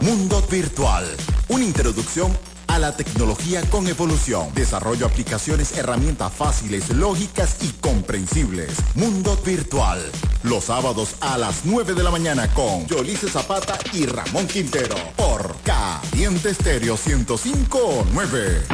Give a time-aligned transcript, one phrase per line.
[0.00, 1.04] Mundo Virtual,
[1.48, 4.52] una introducción a la tecnología con evolución.
[4.54, 8.74] Desarrollo aplicaciones, herramientas fáciles, lógicas y comprensibles.
[8.94, 10.00] Mundo Virtual,
[10.42, 14.96] los sábados a las 9 de la mañana con Yolice Zapata y Ramón Quintero.
[15.16, 18.66] Por Caliente Estéreo 1059.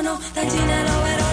[0.00, 1.27] sono da Gina Roero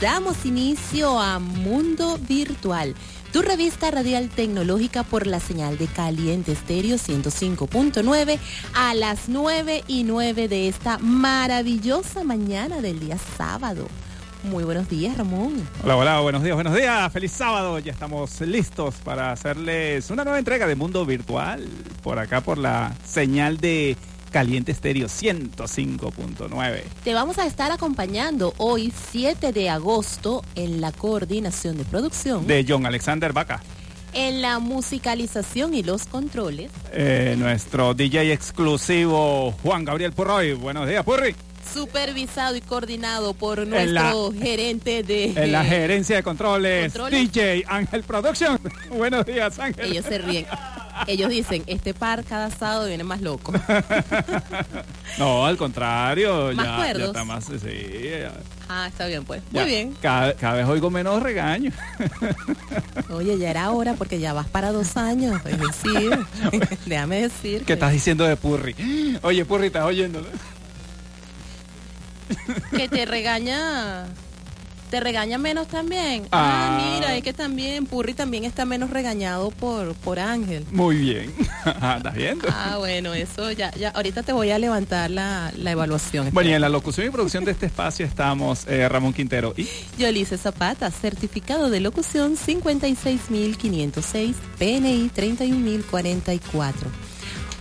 [0.00, 2.94] Damos inicio a Mundo Virtual,
[3.32, 8.38] tu revista radial tecnológica por la señal de Caliente Estéreo 105.9
[8.74, 13.88] a las 9 y 9 de esta maravillosa mañana del día sábado.
[14.44, 15.68] Muy buenos días, Ramón.
[15.82, 17.80] Hola, hola, buenos días, buenos días, feliz sábado.
[17.80, 21.66] Ya estamos listos para hacerles una nueva entrega de Mundo Virtual
[22.04, 23.96] por acá por la señal de
[24.30, 26.82] Caliente Estéreo 105.9.
[27.04, 32.64] Te vamos a estar acompañando hoy, 7 de agosto, en la coordinación de producción, De
[32.68, 33.62] John Alexander Vaca,
[34.12, 36.70] en la musicalización y los controles.
[36.92, 40.52] eh, nuestro DJ exclusivo Juan Gabriel Purroy.
[40.54, 41.34] Buenos días, Purri.
[41.72, 45.26] supervisado y coordinado por la- nuestro gerente de...
[45.36, 47.32] En la gerencia de controles, ¿Controles?
[47.32, 48.58] DJ Ángel Production.
[48.90, 49.92] Buenos días, Ángel.
[49.92, 50.46] Ellos se ríen.
[51.06, 53.52] Ellos dicen, este par cada sábado viene más loco.
[55.18, 58.32] No, al contrario, ¿Más ya, está más, sí, ya-
[58.68, 59.42] Ah, está bien, pues.
[59.50, 59.62] ya.
[59.62, 59.96] Muy bien.
[60.00, 61.74] Cada, cada vez oigo menos regaños.
[63.10, 65.42] Oye, ya era hora porque ya vas para dos años.
[65.44, 66.18] Es decir,
[66.86, 67.64] déjame decir.
[67.64, 69.18] ¿Qué estás diciendo de Purri?
[69.22, 70.28] Oye, Purri, estás oyéndolo.
[72.76, 74.04] Que te regaña...
[74.90, 76.26] Te regaña menos también.
[76.32, 76.92] Ah, Ah.
[76.94, 80.64] mira, es que también Purri también está menos regañado por, por Ángel.
[80.72, 81.32] Muy bien.
[81.64, 82.48] ¿Estás viendo?
[82.50, 86.30] Ah, bueno, eso ya, ya, ahorita te voy a levantar la, la evaluación.
[86.32, 89.68] Bueno, y en la locución y producción de este espacio estamos eh, Ramón Quintero y
[89.98, 96.88] Yolice Zapata, certificado de locución 56506, PNI 31044.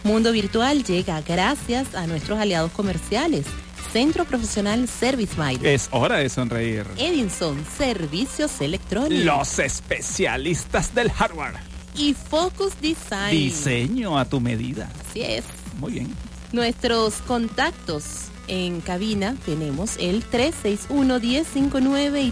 [0.04, 3.46] Mundo Virtual llega gracias a nuestros aliados comerciales.
[3.92, 5.74] Centro Profesional Service Mile.
[5.74, 6.86] Es hora de sonreír.
[6.98, 9.26] Edinson, Servicios Electrónicos.
[9.26, 11.56] Los especialistas del hardware.
[11.96, 13.32] Y Focus Design.
[13.32, 14.90] Diseño a tu medida.
[15.10, 15.44] Así es.
[15.80, 16.16] Muy bien.
[16.52, 18.04] Nuestros contactos
[18.48, 22.32] en cabina tenemos el 361-1059 y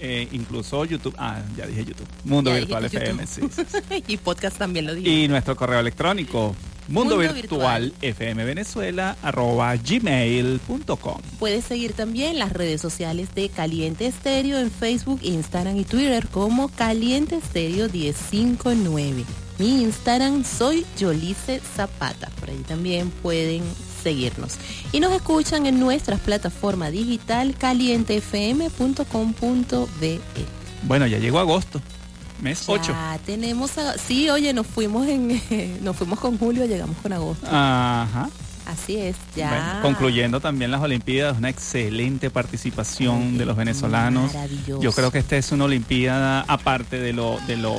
[0.00, 3.78] eh, incluso YouTube, ah, ya dije YouTube, Mundo Ya Virtual FM, sí, sí, sí.
[4.08, 5.08] y podcast también lo dije.
[5.08, 6.56] Y nuestro correo electrónico,
[6.88, 11.20] Mundo, Mundo Virtual, FM Venezuela, arroba gmail.com.
[11.38, 16.68] Puedes seguir también las redes sociales de Caliente Estéreo en Facebook, Instagram y Twitter como
[16.68, 19.24] Caliente Estéreo 1059.
[19.58, 22.30] Mi Instagram soy Yolice Zapata.
[22.38, 23.62] Por ahí también pueden
[24.02, 24.56] seguirnos.
[24.92, 30.20] Y nos escuchan en nuestras plataformas digital calientefm.com.be.
[30.82, 31.80] Bueno, ya llegó agosto,
[32.40, 32.92] mes 8.
[32.92, 35.40] Ya tenemos, a- sí, oye, nos fuimos en,
[35.84, 37.46] nos fuimos con julio, llegamos con agosto.
[37.50, 38.28] Ajá.
[38.66, 39.48] Así es, ya.
[39.48, 44.34] Bueno, concluyendo también las Olimpiadas, una excelente participación de los venezolanos.
[44.34, 44.82] maravilloso.
[44.82, 47.76] Yo creo que esta es una Olimpiada aparte de lo, de lo,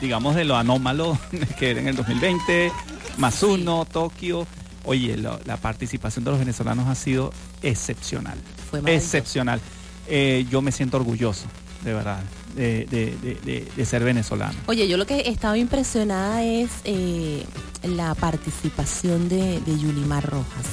[0.00, 1.18] digamos, de lo anómalo
[1.58, 2.70] que era en el 2020,
[3.16, 3.46] más Sí.
[3.46, 4.46] uno, Tokio.
[4.84, 7.32] Oye, lo- la participación de los venezolanos ha sido
[7.62, 8.38] excepcional,
[8.70, 9.60] Fue excepcional.
[10.06, 11.46] Eh, yo me siento orgulloso,
[11.84, 12.20] de verdad,
[12.56, 14.54] de, ser venezolano.
[14.66, 17.44] Oye, yo lo que estaba impresionada es eh,
[17.82, 20.66] la participación de, de Yulimar Rojas.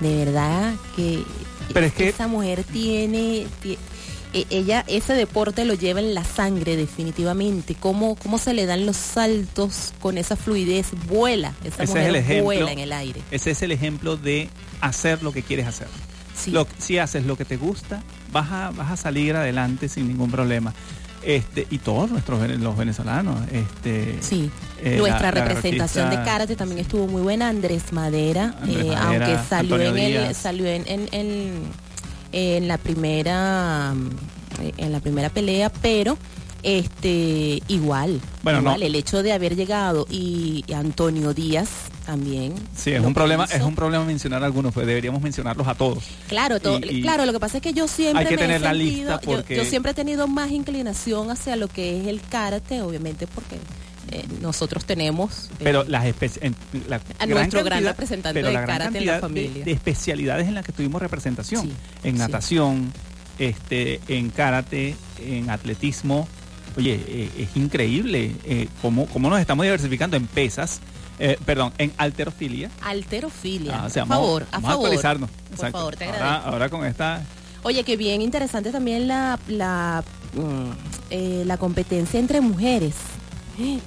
[0.00, 1.22] De verdad que,
[1.72, 3.78] Pero es que- esa mujer tiene, tie-
[4.34, 7.74] e- ella ese deporte lo lleva en la sangre definitivamente.
[7.78, 11.54] Cómo, cómo se le dan los saltos con esa fluidez, vuela.
[11.64, 12.44] Esa Ese es mujer el ejemplo.
[12.44, 13.22] vuela en el aire.
[13.30, 14.50] Ese es el ejemplo de
[14.82, 15.88] hacer lo que quieres hacer.
[16.36, 16.50] Sí.
[16.50, 18.02] Lo- si haces lo que te gusta,
[18.32, 20.74] vas a, vas a salir adelante sin ningún problema.
[21.22, 24.48] Este, y todos nuestros los venezolanos, este, Sí,
[24.80, 27.48] eh, nuestra la- la representación de karate también estuvo muy buena.
[27.48, 31.62] Andrés Madera, Andrés eh, Madera, aunque salió Antonio en el, salió en, en, en-
[32.32, 33.94] en la primera
[34.78, 36.16] en la primera pelea, pero
[36.62, 38.86] este igual, Bueno, igual, no.
[38.86, 41.68] el hecho de haber llegado y, y Antonio Díaz
[42.06, 42.54] también.
[42.74, 43.56] Sí, es un problema, hizo.
[43.56, 46.04] es un problema mencionar algunos, pues deberíamos mencionarlos a todos.
[46.28, 48.42] Claro, to- y- y claro, lo que pasa es que yo siempre hay que me
[48.42, 52.00] he tener la sentido- lista porque- yo, siempre he tenido más inclinación hacia lo que
[52.00, 53.56] es el karate, obviamente porque
[54.12, 56.04] eh, nosotros tenemos eh, Pero las
[56.40, 56.54] en-
[56.88, 59.64] la A nuestro gran representante pero de la gran karate en la de- familia.
[59.64, 61.62] De, especialidades en las que tuvimos representación.
[61.62, 61.72] Sí,
[62.04, 62.18] en sí.
[62.18, 62.92] natación,
[63.40, 66.28] este, en karate, en atletismo.
[66.76, 68.32] Oye, eh, es increíble
[68.82, 70.78] cómo, cómo nos estamos diversificando en pesas,
[71.18, 72.70] eh, perdón, en alterofilia.
[72.82, 73.80] Alterofilia.
[73.82, 74.86] Ah, o sea, a vamos- favor, a vamos favor.
[74.86, 75.30] actualizarnos.
[75.30, 75.78] Por Exacto.
[75.78, 76.48] favor, te ahora, agradezco.
[76.50, 77.22] ahora con esta
[77.62, 80.04] Oye, que bien interesante también la, la,
[80.34, 80.70] mm,
[81.10, 82.94] eh, la competencia entre mujeres.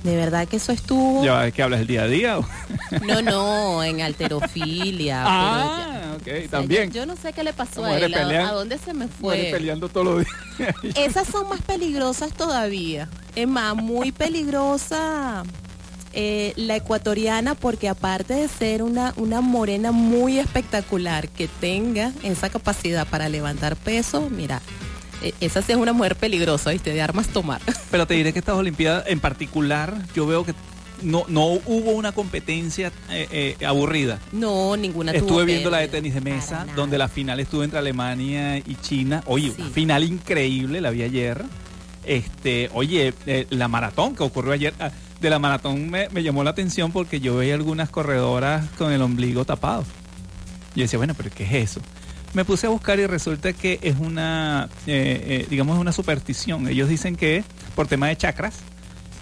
[0.03, 1.23] De verdad que eso estuvo.
[1.23, 2.39] ya ves que hablas el día a día.
[3.07, 5.23] No, no, en alterofilia.
[5.25, 6.91] ah, pero ya- ok, o sea, también.
[6.91, 8.13] Yo, yo no sé qué le pasó a él.
[8.15, 9.49] ¿A, a dónde se me fue?
[9.51, 10.25] peleando todos los
[10.57, 10.75] días.
[10.95, 13.07] Esas son más peligrosas todavía.
[13.35, 15.43] Es más, muy peligrosa
[16.13, 22.49] eh, la ecuatoriana porque aparte de ser una, una morena muy espectacular que tenga esa
[22.49, 24.61] capacidad para levantar peso, mira,
[25.21, 26.93] eh, esa sí es una mujer peligrosa, ¿viste?
[26.93, 27.61] De armas tomar.
[27.91, 30.53] Pero te diré que estas Olimpiadas en particular, yo veo que
[31.01, 34.19] no, no hubo una competencia eh, eh, aburrida.
[34.31, 37.79] No, ninguna tuvo Estuve viendo la de tenis de mesa, donde la final estuvo entre
[37.79, 39.23] Alemania y China.
[39.25, 39.61] Oye, Sí.
[39.61, 41.43] una final increíble, la vi ayer.
[42.05, 46.43] Este, oye, eh, la maratón que ocurrió ayer, ah, de la maratón me, me llamó
[46.43, 49.85] la atención porque yo veía algunas corredoras con el ombligo tapado.
[50.75, 51.81] Yo decía, bueno, pero ¿qué es eso?
[52.33, 56.67] Me puse a buscar y resulta que es una, eh, eh, digamos, una superstición.
[56.67, 57.43] Ellos dicen que
[57.75, 58.59] por tema de chakras,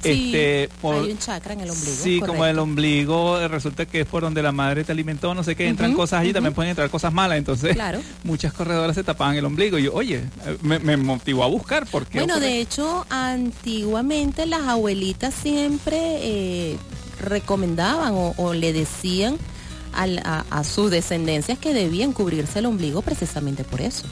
[0.03, 1.95] Sí, este, por, hay un chakra en el ombligo.
[2.03, 5.43] Sí, como el ombligo eh, resulta que es por donde la madre te alimentó, no
[5.43, 7.99] sé qué, entran cosas allí, también pueden entrar cosas malas, entonces Claro.
[8.23, 9.77] muchas corredoras se tapaban el ombligo.
[9.79, 14.61] Y yo, oye, eh, me, me motivó a buscar porque Bueno, de hecho, antiguamente las
[14.61, 16.77] abuelitas siempre eh,
[17.19, 19.37] recomendaban o, o le decían
[19.93, 24.05] a, a sus descendencias que debían cubrirse el ombligo precisamente por eso.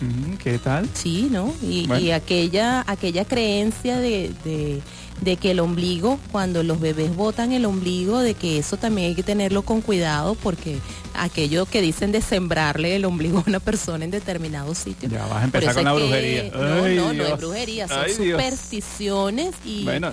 [0.44, 0.90] ¿Qué tal?
[0.96, 1.54] Sí, ¿no?
[1.62, 2.04] Y, Bueno.
[2.04, 4.82] y aquella, aquella creencia de, de-
[5.22, 9.16] de que el ombligo, cuando los bebés botan el ombligo, de que eso también hay
[9.16, 10.78] que tenerlo con cuidado porque
[11.16, 15.10] aquello que dicen de sembrarle el ombligo a una persona en determinado sitio.
[15.10, 16.52] Ya vas a empezar eso con la es que- brujería.
[16.54, 20.12] No, no, no es brujería, son Ay, supersticiones y, Bueno,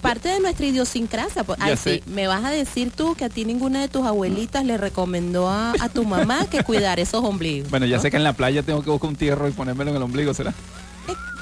[0.00, 1.44] parte de nuestra idiosincrasia.
[1.44, 4.64] pues, Ay, sí, me vas a decir tú que a ti ninguna de tus abuelitas
[4.64, 7.70] le recomendó a, a tu mamá que cuidar esos ombligos.
[7.70, 8.02] Bueno, ya ¿no?
[8.02, 10.34] sé que en la playa tengo que buscar un tierro y ponérmelo en el ombligo,
[10.34, 10.52] ¿será?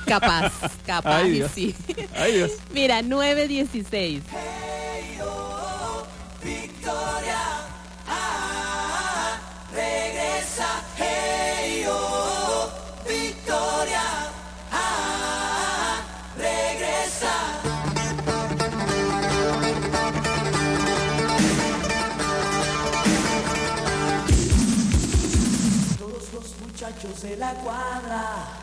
[0.08, 0.52] Capaz,
[0.86, 1.50] capaz, Ay, y Dios.
[1.54, 1.74] sí.
[2.16, 2.52] Ay, Dios.
[2.72, 4.22] Mira, 916.
[25.98, 28.57] Todos los muchachos de la cuadra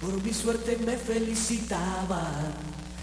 [0.00, 2.54] por mi suerte me felicitaban.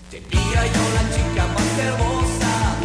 [0.10, 2.78] Tenía yo la chica más hermosa,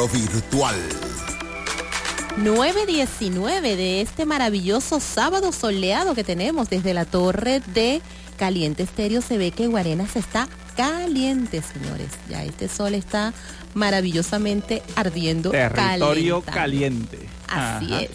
[0.00, 0.76] Retrovirtual.
[2.38, 8.00] 9.19 de este maravilloso sábado soleado que tenemos desde la torre de
[8.38, 9.20] Caliente Estéreo.
[9.20, 12.08] Se ve que Guarenas está caliente, señores.
[12.30, 13.34] Ya este sol está
[13.74, 15.50] maravillosamente ardiendo.
[15.50, 17.18] Territorio caliente.
[17.48, 18.00] Así Ajá.
[18.00, 18.10] es.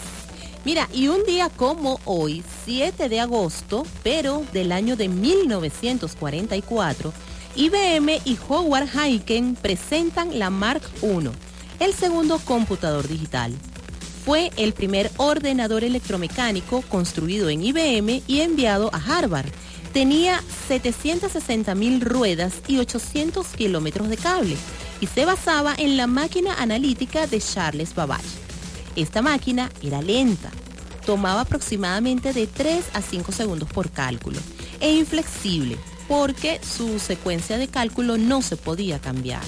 [0.64, 7.14] Mira, y un día como hoy, 7 de agosto, pero del año de 1944,
[7.56, 11.30] IBM y Howard Heiken presentan la Mark I,
[11.80, 13.54] el segundo computador digital.
[14.26, 19.50] Fue el primer ordenador electromecánico construido en IBM y enviado a Harvard.
[19.94, 24.58] Tenía 760 mil ruedas y 800 kilómetros de cable
[25.00, 28.26] y se basaba en la máquina analítica de Charles Babbage.
[28.96, 30.50] Esta máquina era lenta,
[31.06, 34.40] tomaba aproximadamente de 3 a 5 segundos por cálculo
[34.80, 35.78] e inflexible
[36.08, 39.44] porque su secuencia de cálculo no se podía cambiar.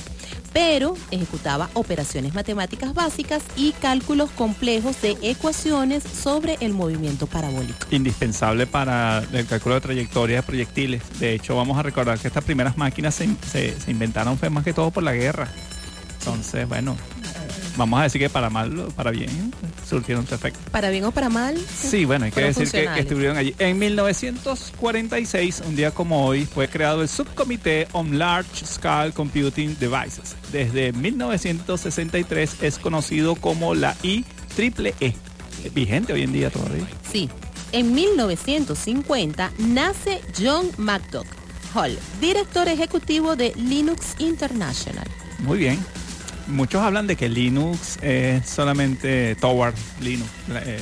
[0.58, 7.86] Pero ejecutaba operaciones matemáticas básicas y cálculos complejos de ecuaciones sobre el movimiento parabólico.
[7.92, 11.04] Indispensable para el cálculo de trayectorias de proyectiles.
[11.20, 14.64] De hecho, vamos a recordar que estas primeras máquinas se, se- se inventaron fue más
[14.64, 15.48] que todo por la guerra.
[16.22, 16.98] Entonces, bueno,
[17.78, 19.54] vamos a decir que para mal o para bien
[19.88, 20.60] surtieron su efecto.
[20.72, 21.58] Para bien o para mal.
[21.58, 23.56] Sí, bueno, hay que decir que, que estuvieron allí.
[23.60, 30.36] En 1946, un día como hoy, fue creado el Subcomité on Large Scale Computing Devices.
[30.52, 35.16] Desde 1963 es conocido como la IEEE.
[35.74, 36.88] Vigente hoy en día todavía.
[37.10, 37.30] Sí.
[37.72, 41.28] En 1950 nace John McDougall
[41.74, 45.08] Hall, director ejecutivo de Linux International.
[45.40, 45.80] Muy bien.
[46.48, 50.80] Muchos hablan de que Linux es solamente Toward Linux, eh,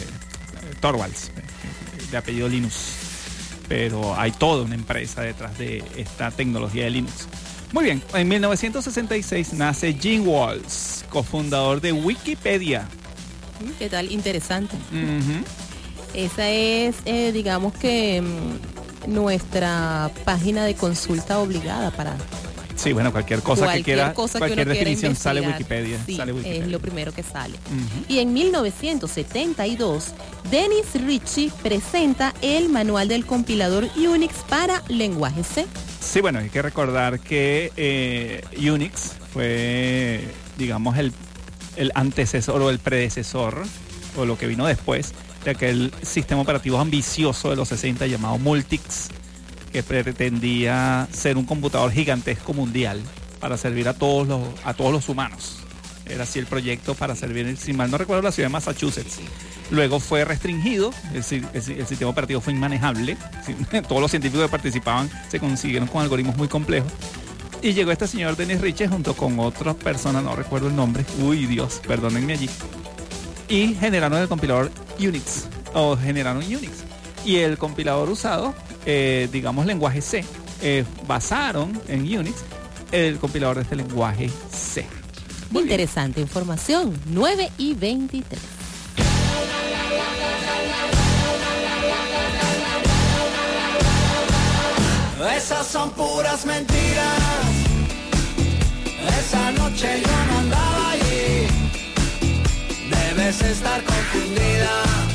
[0.79, 2.75] Torvalds, eh, de apellido Linux.
[3.67, 7.27] Pero hay toda una empresa detrás de esta tecnología de Linux.
[7.71, 12.87] Muy bien, en 1966 nace Jim Walls, cofundador de Wikipedia.
[13.79, 14.11] ¿Qué tal?
[14.11, 14.75] Interesante.
[16.13, 22.15] Esa es, eh, digamos que mm, nuestra página de consulta obligada para
[22.85, 25.41] Sí, bueno, cualquier cosa que quiera, cosa cualquier definición sale.
[25.41, 25.99] Wikipedia.
[26.05, 26.65] Sí, sale Wikipedia.
[26.65, 27.55] es lo primero que sale.
[28.07, 30.13] Y en 1972,
[30.51, 35.65] Dennis Ritchie presenta el manual del compilador Unix para lenguaje C.
[35.99, 40.23] Sí, bueno, hay que recordar que eh, Unix fue,
[40.55, 41.11] digamos, el,
[41.77, 43.63] el antecesor o el predecesor,
[44.15, 49.09] o lo que vino después, de aquel sistema operativo ambicioso de los 60 llamado Multics,
[49.75, 53.01] que pretendía ser un computador gigantesco mundial
[53.41, 55.57] para servir a todos los, a todos los humanos.
[56.05, 59.17] Era así el proyecto para servir, si mal no recuerdo, la ciudad de Massachusetts.
[59.71, 61.23] Luego fue restringido, el, el
[61.61, 63.17] si- el sistema operativo fue inmanejable.
[63.89, 66.89] Todos los científicos que participaban se consiguieron con algoritmos muy complejos.
[67.61, 71.03] Y llegó este señor Dennis Ritchie junto con otras personas, no recuerdo el nombre.
[71.21, 72.49] Uy, Dios, perdónenme allí.
[73.49, 76.85] Y generaron el compilador Unix, o generaron Unix.
[77.25, 78.53] Y el compilador usado,
[78.85, 80.23] eh, digamos lenguaje C,
[80.61, 82.43] eh, basaron en Unix
[82.91, 84.85] el compilador de este lenguaje C.
[85.49, 85.73] Muy bien.
[85.73, 86.93] Interesante información.
[87.07, 88.39] 9 y 23.
[95.35, 97.19] Esas son puras mentiras.
[99.19, 101.47] Esa noche yo no andaba allí.
[102.89, 105.14] Debes estar confundida.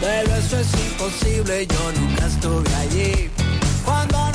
[0.00, 3.30] Pero eso es imposible, yo nunca estuve allí.
[3.84, 4.33] Cuando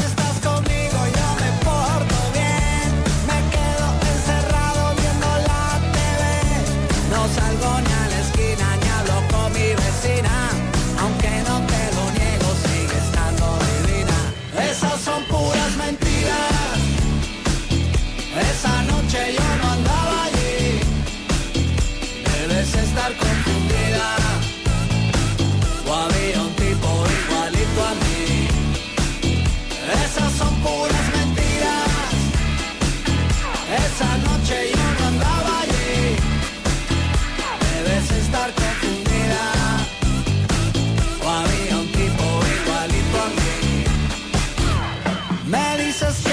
[45.89, 46.28] Me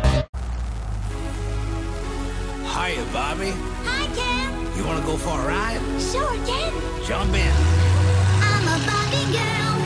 [2.64, 3.52] Hiya, Bobby.
[3.86, 4.50] Hi, Ken.
[4.76, 5.80] You want to go for a ride?
[5.98, 6.72] Sure, Ken.
[7.06, 7.52] Jump in.
[8.40, 9.76] I'm a Barbie girl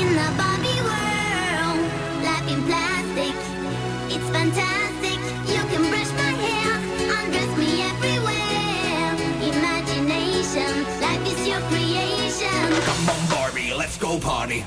[0.00, 0.65] in the in
[2.66, 3.34] plastic,
[4.14, 5.18] it's fantastic.
[5.54, 6.72] You can brush my hair,
[7.18, 9.10] undress me everywhere.
[9.52, 12.66] Imagination, life is your creation.
[12.88, 14.64] Come on, Barbie, let's go party.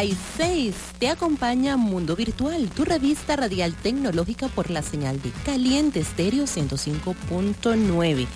[0.00, 0.74] 36.
[0.98, 8.26] Te acompaña Mundo Virtual, tu revista radial tecnológica por la señal de Caliente Estéreo 105.9.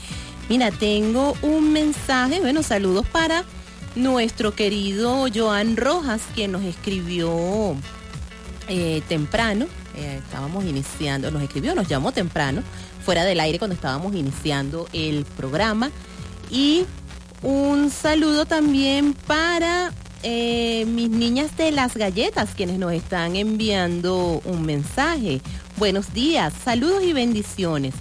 [0.51, 3.45] Mira, tengo un mensaje, bueno, saludos para
[3.95, 7.75] nuestro querido Joan Rojas, quien nos escribió
[8.69, 9.65] eh, temprano.
[9.97, 12.63] eh, estábamos iniciando, nos escribió, nos llamó temprano,
[13.07, 15.91] fuera del aire cuando estábamos iniciando el programa.
[16.51, 16.85] Y
[17.41, 19.95] un saludo también para
[20.25, 25.43] eh, mis niñas de las galletas, quienes nos están enviando un mensaje.
[25.77, 27.95] Buenos días, saludos y bendiciones.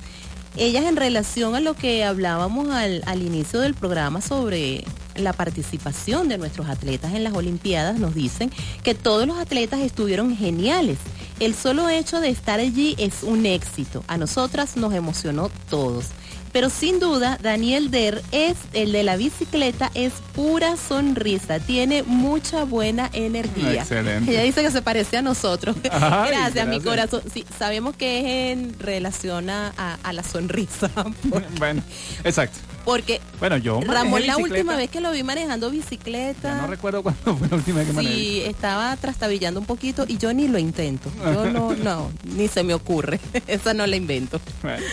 [0.56, 6.30] Ellas en relación a lo que hablábamos al, al inicio del programa sobre la participación
[6.30, 8.52] de nuestros atletas en las Olimpiadas, nos dicen
[8.84, 11.00] que todos los atletas estuvieron geniales.
[11.42, 14.04] El solo hecho de estar allí es un éxito.
[14.08, 16.06] A nosotras nos emocionó todos.
[16.54, 22.64] Pero sin duda, Daniel Der es el de la bicicleta, es pura sonrisa, tiene mucha
[22.64, 23.82] buena energía.
[23.82, 24.32] Excelente.
[24.32, 25.76] Ella dice que se parece a nosotros.
[25.92, 25.92] Ay,
[26.30, 26.84] gracias, mi gracias.
[26.84, 27.22] corazón.
[27.34, 30.90] Sí, sabemos que es en relación a, a- a la sonrisa.
[31.30, 31.82] por- bueno,
[32.24, 32.60] exacto.
[32.86, 37.02] Porque Bueno, yo Ramón, la última vez que lo vi manejando Ya bicicleta, no recuerdo
[37.04, 38.14] cuándo fue la última vez que manejé.
[38.16, 41.10] sí, estaba trastabillando un poquito y yo ni lo intento.
[41.24, 43.20] Yo no, no, ni se me ocurre.
[43.48, 44.40] Esa no la invento.
[44.62, 44.84] Bueno,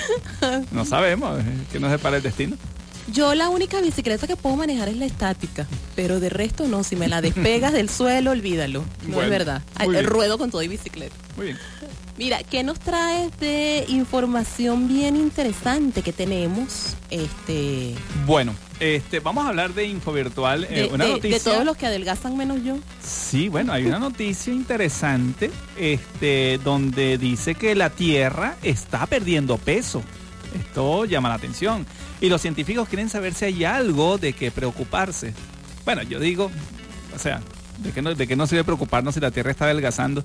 [0.70, 2.57] no sabemos, eh, que nos separa el destino.
[3.12, 6.94] Yo la única bicicleta que puedo manejar es la estática, pero de resto no, si
[6.94, 8.85] me la despegas del suelo, olvídalo.
[9.03, 9.62] No Bueno, es verdad.
[10.05, 11.14] Ruedo con todo y bicicleta.
[11.37, 11.59] Muy bien.
[12.20, 16.94] Mira, ¿qué nos traes de información bien interesante que tenemos?
[17.09, 17.94] Este,
[18.26, 20.64] Bueno, este, vamos a hablar de Info Virtual.
[20.64, 21.38] eh, de, una de- noticia.
[21.38, 22.76] de todos los que adelgazan menos yo.
[23.02, 30.02] Sí, bueno, hay una noticia interesante este, donde dice que la Tierra está perdiendo peso.
[30.54, 31.87] Esto llama la atención.
[32.20, 35.33] Y los científicos quieren saber si hay algo de qué preocuparse.
[35.87, 36.50] Bueno, yo digo,
[37.16, 37.40] o sea,
[37.78, 40.22] de qué no, de qué no sirve preocuparnos si la Tierra está adelgazando.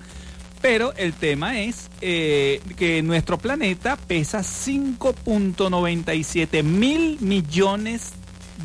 [0.65, 8.13] Pero el tema es eh, que nuestro planeta pesa 5.97 mil millones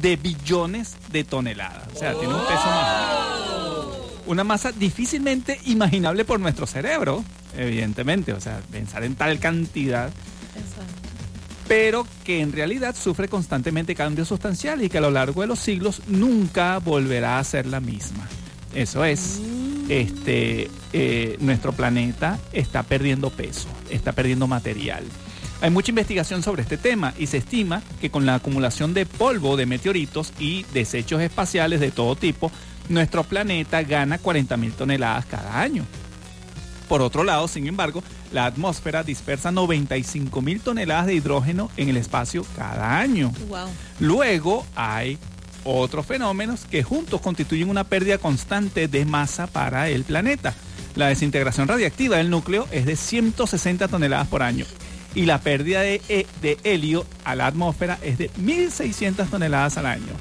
[0.01, 1.89] de billones de toneladas.
[1.95, 3.07] O sea, tiene un peso más.
[4.25, 7.23] Una masa difícilmente imaginable por nuestro cerebro,
[7.55, 10.11] evidentemente, o sea, pensar en tal cantidad,
[11.69, 15.59] pero que en realidad sufre constantemente cambios sustanciales y que a lo largo de los
[15.59, 18.27] siglos nunca volverá a ser la misma.
[18.73, 19.43] Eso es,
[19.91, 25.03] este, eh, nuestro planeta está perdiendo peso, está perdiendo material.
[25.61, 29.57] Hay mucha investigación sobre este tema y se estima que con la acumulación de polvo
[29.57, 32.53] de meteoritos y desechos espaciales de todo tipo,
[32.89, 35.85] nuestro planeta gana 40 mil toneladas cada año.
[36.89, 41.97] Por otro lado, sin embargo, la atmósfera dispersa 95 mil toneladas de hidrógeno en el
[41.97, 43.33] espacio cada año.
[43.49, 43.69] Wow.
[43.99, 45.19] Luego hay
[45.65, 50.55] otros fenómenos que juntos constituyen una pérdida constante de masa para el planeta.
[50.97, 54.65] La desintegración radiactiva del núcleo es de 160 toneladas por año
[55.15, 59.87] y la pérdida de, he- de helio a la atmósfera es de 1.600 toneladas al
[59.87, 60.13] año.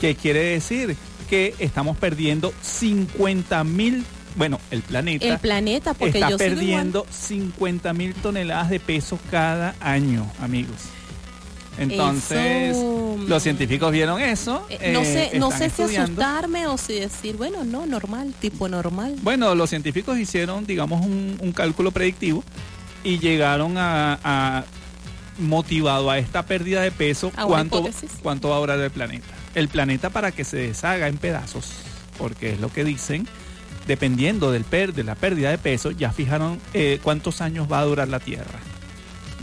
[0.00, 0.96] ¿Qué quiere decir?
[1.30, 4.04] Que estamos perdiendo 50 mil,
[4.36, 9.74] bueno, el planeta El planeta, porque está yo perdiendo 50 mil toneladas de peso cada
[9.80, 10.76] año, amigos.
[11.78, 14.66] Entonces, Eso, los científicos vieron eso.
[14.68, 18.34] Eh, no eh, sé, no están sé si asustarme o si decir, bueno, no, normal,
[18.40, 19.16] tipo normal.
[19.22, 22.42] Bueno, los científicos hicieron, digamos, un, un cálculo predictivo
[23.04, 24.64] y llegaron a, a-
[25.38, 27.88] motivado a esta pérdida de peso, A una cuánto,
[28.22, 29.26] cuánto va a durar el planeta.
[29.54, 31.70] El planeta para que se deshaga en pedazos,
[32.18, 33.26] porque es lo que dicen,
[33.86, 37.84] dependiendo del per- de la pérdida de peso, ya fijaron eh, cuántos años va a
[37.84, 38.58] durar la Tierra.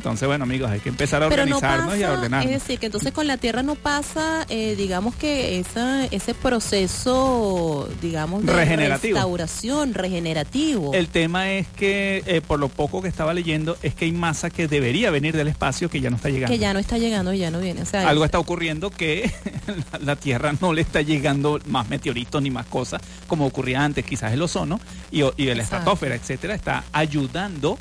[0.05, 2.51] Entonces, bueno, amigos, hay que empezar a no organizarnos y a ordenarnos.
[2.53, 7.89] es decir, que entonces con la Tierra no pasa, eh, digamos que esa, ese proceso,
[8.03, 9.15] digamos, de Regenerativo.
[9.15, 10.93] restauración, regenerativo.
[10.93, 14.51] El tema es que, eh, por lo poco que estaba leyendo, es que hay masa
[14.51, 16.53] que debería venir del espacio que ya no está llegando.
[16.53, 17.81] que ya no está llegando, ya no viene.
[17.81, 19.31] O sea, Algo es- está ocurriendo que
[19.91, 24.05] la, la Tierra no le está llegando más meteoritos ni más cosas como ocurría antes,
[24.05, 24.79] quizás el ozono
[25.11, 27.79] y, y la estratosfera, etcétera, está ayudando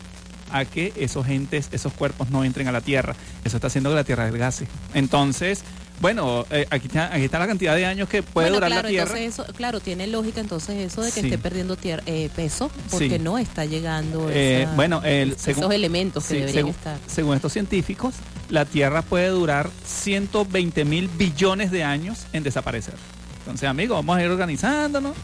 [0.57, 3.15] a que esos entes, esos cuerpos no entren a la Tierra.
[3.45, 4.67] Eso está haciendo que la Tierra adelgace.
[4.95, 5.63] Entonces,
[6.01, 8.83] bueno, eh, aquí, está, aquí está la cantidad de años que puede bueno, durar claro,
[8.85, 9.19] la Tierra.
[9.19, 11.27] entonces eso, claro, tiene lógica entonces eso de que Sí.
[11.27, 13.19] esté perdiendo tier- eh, peso porque Sí.
[13.23, 16.99] no está llegando Eh, esa- bueno, el- esos según- elementos que Sí, deberían según, estar.
[17.07, 18.15] según estos científicos,
[18.51, 22.95] la Tierra puede durar 120 mil billones de años en desaparecer.
[23.41, 25.15] Entonces, amigos, vamos a ir organizándonos,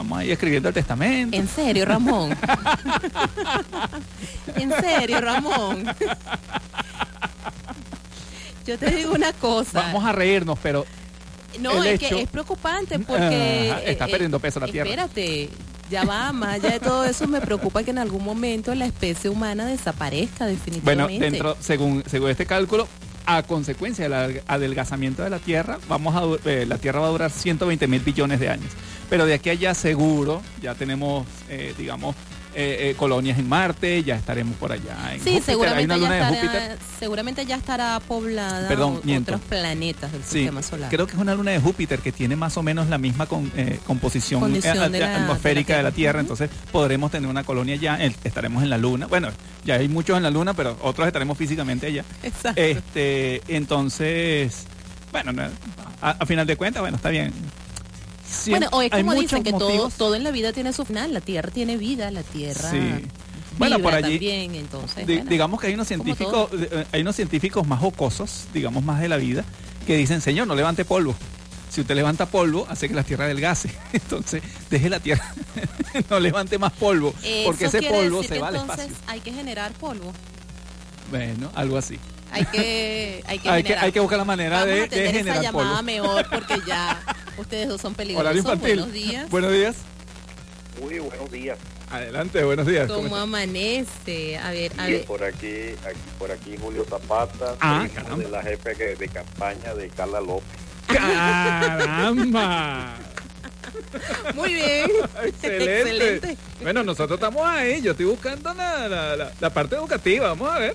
[0.00, 1.36] vamos escribiendo el testamento.
[1.36, 2.30] En serio, Ramón.
[4.56, 5.84] en serio, Ramón.
[8.66, 9.82] Yo te digo una cosa.
[9.82, 10.86] Vamos a reírnos, pero
[11.60, 13.70] No, es hecho- que es preocupante porque...
[13.72, 14.88] Ajá, está eh, perdiendo eh, peso la Tierra.
[14.88, 15.50] Espérate,
[15.90, 19.28] ya va, más allá de todo eso me preocupa que en algún momento la especie
[19.28, 21.30] humana desaparezca bueno, definitivamente.
[21.30, 22.88] dentro, según, según este cálculo,
[23.36, 27.10] a consecuencia del adel- adelgazamiento de la Tierra, vamos a, eh, la Tierra va a
[27.10, 28.70] durar 120 mil billones de años.
[29.08, 32.14] Pero de aquí allá seguro, ya tenemos, eh, digamos,
[32.54, 35.14] eh, eh, colonias en Marte, ya estaremos por allá.
[35.14, 35.42] En Sí, Júpiter.
[35.44, 40.90] Seguramente ya, estará, seguramente ya estará poblada Perdón, o- otros planetas del Sí, sistema solar.
[40.90, 43.50] creo que es una luna de Júpiter que tiene más o menos la misma con-
[43.56, 47.44] eh, composición eh, de la- atmosférica de la, de la Tierra, entonces podremos tener una
[47.44, 49.06] colonia ya, estaremos en la Luna.
[49.06, 49.28] Bueno,
[49.64, 52.04] ya hay muchos en la Luna, pero otros estaremos físicamente allá.
[52.22, 52.60] Exacto.
[52.60, 54.64] Este, entonces,
[55.12, 55.42] bueno, no,
[56.02, 57.32] a, a final de cuentas, bueno, está bien.
[58.48, 59.94] Bueno, o es como dicen que todo, motivos.
[59.94, 61.12] todo en la vida tiene su final.
[61.12, 62.78] La Tierra tiene vida, la Tierra Sí.
[63.58, 65.06] Bueno, por allí, también, entonces.
[65.06, 65.30] Di- bueno.
[65.30, 69.18] digamos que hay unos científicos, eh, hay unos científicos más jocosos, digamos más de la
[69.18, 69.44] vida,
[69.86, 71.14] que dicen, señor, no levante polvo.
[71.70, 73.70] Si usted levanta polvo, hace que la tierra adelgace.
[73.92, 75.34] Entonces, deje la tierra,
[76.10, 77.14] no levante más polvo,
[77.44, 78.88] porque ese polvo se va al espacio.
[79.06, 80.12] hay que generar polvo.
[81.10, 81.98] Bueno, algo así.
[82.32, 84.82] Hay que, hay que, Hay que, generar hay que buscar la manera Vamos de, a
[84.82, 85.82] de tener esa generar llamada polvo.
[85.82, 87.00] mejor porque ya
[87.38, 88.60] ustedes dos son peligrosos.
[88.60, 89.28] Buenos días.
[89.30, 89.76] Buenos días.
[90.80, 91.58] Muy buenos días.
[91.90, 92.88] Adelante, buenos días.
[92.88, 94.38] ¿Cómo amanece?
[94.38, 95.04] A ver, a ver.
[95.06, 97.84] por aquí, aquí, por aquí Julio Zapata, Ah,
[98.16, 100.46] de la jefe de campaña de Carla López.
[100.86, 102.94] ¡Caramba!
[104.34, 104.86] Muy bien.
[105.22, 105.80] Excelente.
[105.90, 106.36] Excelente.
[106.62, 107.80] Bueno, nosotros estamos ahí.
[107.82, 110.28] Yo estoy buscando la, la- la- la parte educativa.
[110.28, 110.74] Vamos a ver.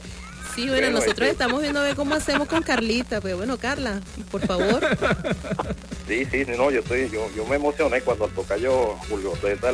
[0.55, 3.19] Sí, bueno, Bueno, nosotros este- estamos viendo a ver cómo hacemos con Carlita.
[3.21, 3.99] Pero bueno, Carla,
[4.31, 4.81] por favor.
[6.07, 9.73] Sí, sí, no, yo estoy, yo, yo me emocioné cuando al tocayo Julio César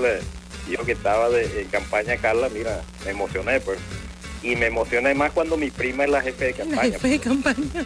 [0.68, 3.78] dijo que estaba de, en campaña Carla, mira, me emocioné pues.
[4.44, 6.82] Y me emocioné más cuando mi prima es la jefe de La campaña.
[6.94, 7.86] jefe de campaña.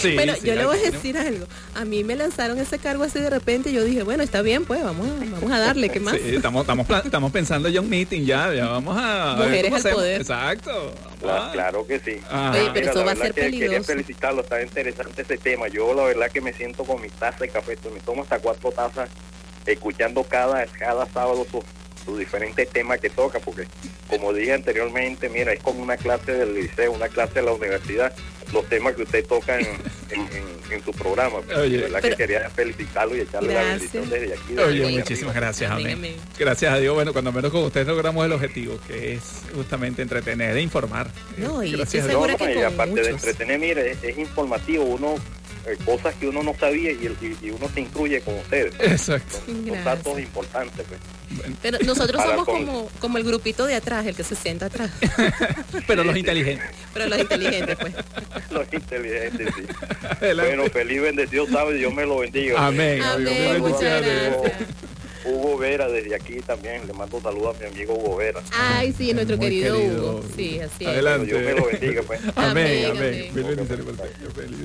[0.00, 1.46] Sí, Pero sí, yo le voy a decir algo.
[1.74, 3.70] A mí me lanzaron ese cargo así de repente.
[3.70, 5.88] y Yo dije, bueno, está bien, pues vamos a, vamos a darle.
[5.88, 6.16] ¿Qué más?
[6.16, 9.36] Sí, estamos, estamos, estamos pensando ya un meeting, ya, ya vamos a...
[9.38, 9.96] Mujeres al hacemos.
[9.96, 10.20] poder.
[10.20, 10.94] Exacto.
[11.20, 12.20] Claro, claro que sí.
[12.30, 12.50] Ah.
[12.54, 15.38] Oye, pero Mira, eso la va a verdad ser que Quería felicitarlo, está interesante ese
[15.38, 15.68] tema.
[15.68, 18.70] Yo la verdad que me siento con mi taza de café, me tomo hasta cuatro
[18.72, 19.08] tazas
[19.64, 21.64] escuchando cada, cada sábado sus
[22.04, 23.64] sus diferentes temas que toca, porque
[24.08, 28.14] como dije anteriormente, mira, es como una clase del liceo, una clase de la universidad,
[28.52, 29.66] los temas que usted toca en,
[30.10, 31.38] en, en- en su programa.
[31.58, 31.76] Oye.
[31.76, 34.42] la verdad Pero- que quería felicitarlo y echarle la bendición desde aquí.
[34.54, 35.46] desde Oye, aquí muchísimas arriba.
[35.46, 36.16] gracias, Amén, amén.
[36.38, 39.22] Gracias a Dios, bueno, cuando menos con ustedes logramos el objetivo, que es
[39.54, 41.10] justamente entretener e informar.
[41.36, 42.26] No, y Gracias a Dios.
[42.36, 45.16] que con aparte de entretener, mire, es, es informativo, uno
[45.66, 48.74] eh, cosas que uno no sabía y, el- y- y uno se incluye con ustedes.
[48.80, 49.38] Exacto.
[49.46, 50.84] Son, datos importantes.
[50.86, 51.00] Pues.
[51.62, 54.66] Pero nosotros Para somos con- como, como el grupito de atrás, el que se sienta
[54.66, 54.90] atrás.
[55.86, 56.68] Pero los inteligentes.
[56.92, 57.92] Pero los inteligentes, pues.
[58.50, 59.62] Los inteligentes, sí.
[60.20, 60.56] Adelante.
[60.56, 62.66] Bueno, feliz bendecido sábado y Dios me lo bendiga.
[62.66, 63.02] Amén.
[63.02, 63.60] Amén, Amén.
[63.60, 64.32] muchas Bendiciones.
[64.42, 64.68] gracias.
[65.26, 68.42] Hugo Vera, desde aquí también, le mando saludos a mi amigo Hugo Vera.
[68.52, 70.10] Ay, sí, nuestro querido, querido.
[70.16, 70.24] Hugo.
[70.36, 70.88] Sí, así es.
[70.90, 71.26] Adelante.
[71.26, 72.20] Dios me lo bendiga, pues.
[72.36, 73.30] Amén, Amén, amén.
[73.32, 73.34] amén.
[73.34, 74.64] Mil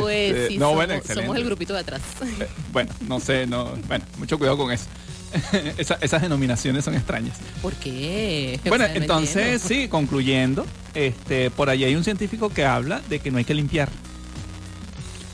[0.00, 2.00] Pues Este, sí, no, somos, bueno, somos el grupito de atrás.
[2.22, 4.84] Eh, Bueno, no sé, no, bueno, mucho cuidado con eso.
[5.78, 7.36] Esa- esas denominaciones son extrañas.
[7.60, 8.58] ¿Por qué?
[8.64, 13.18] O Bueno, sea, entonces, sí, concluyendo, este, por ahí hay un científico que habla de
[13.18, 13.88] que no hay que limpiar.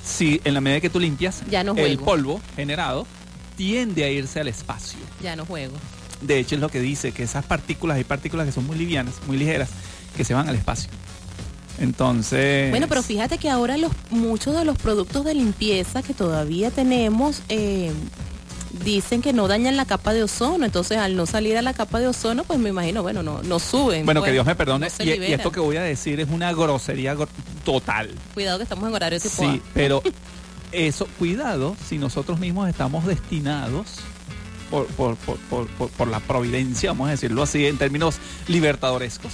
[0.05, 3.07] Si en la medida que tú limpias, Ya no el polvo generado
[3.57, 4.99] tiende a irse al espacio.
[5.23, 5.75] Ya no juego.
[6.21, 9.15] De hecho, es lo que dice, que esas partículas, hay partículas que son muy livianas,
[9.27, 9.71] muy ligeras,
[10.17, 10.91] que se van al espacio.
[11.79, 12.71] Entonces...
[12.71, 17.43] Bueno, pero fíjate que ahora los muchos de los productos de limpieza que todavía tenemos
[17.49, 17.93] eh,
[18.85, 20.65] dicen que no dañan la capa de ozono.
[20.65, 23.59] Entonces, al no salir a la capa de ozono, pues me imagino, bueno, no, no
[23.59, 24.05] suben.
[24.05, 24.89] Bueno, pues, que Dios me perdone.
[24.99, 27.29] no y, esto que voy a decir es una grosería gro-
[27.65, 28.11] total.
[28.35, 29.71] Cuidado que estamos en horario tipo Sí, A.
[29.75, 30.03] pero
[30.73, 33.87] eso, cuidado si nosotros mismos estamos destinados
[34.71, 38.17] por, por, por, por- por- la providencia, vamos a decirlo así, en términos
[38.49, 39.33] libertadorescos,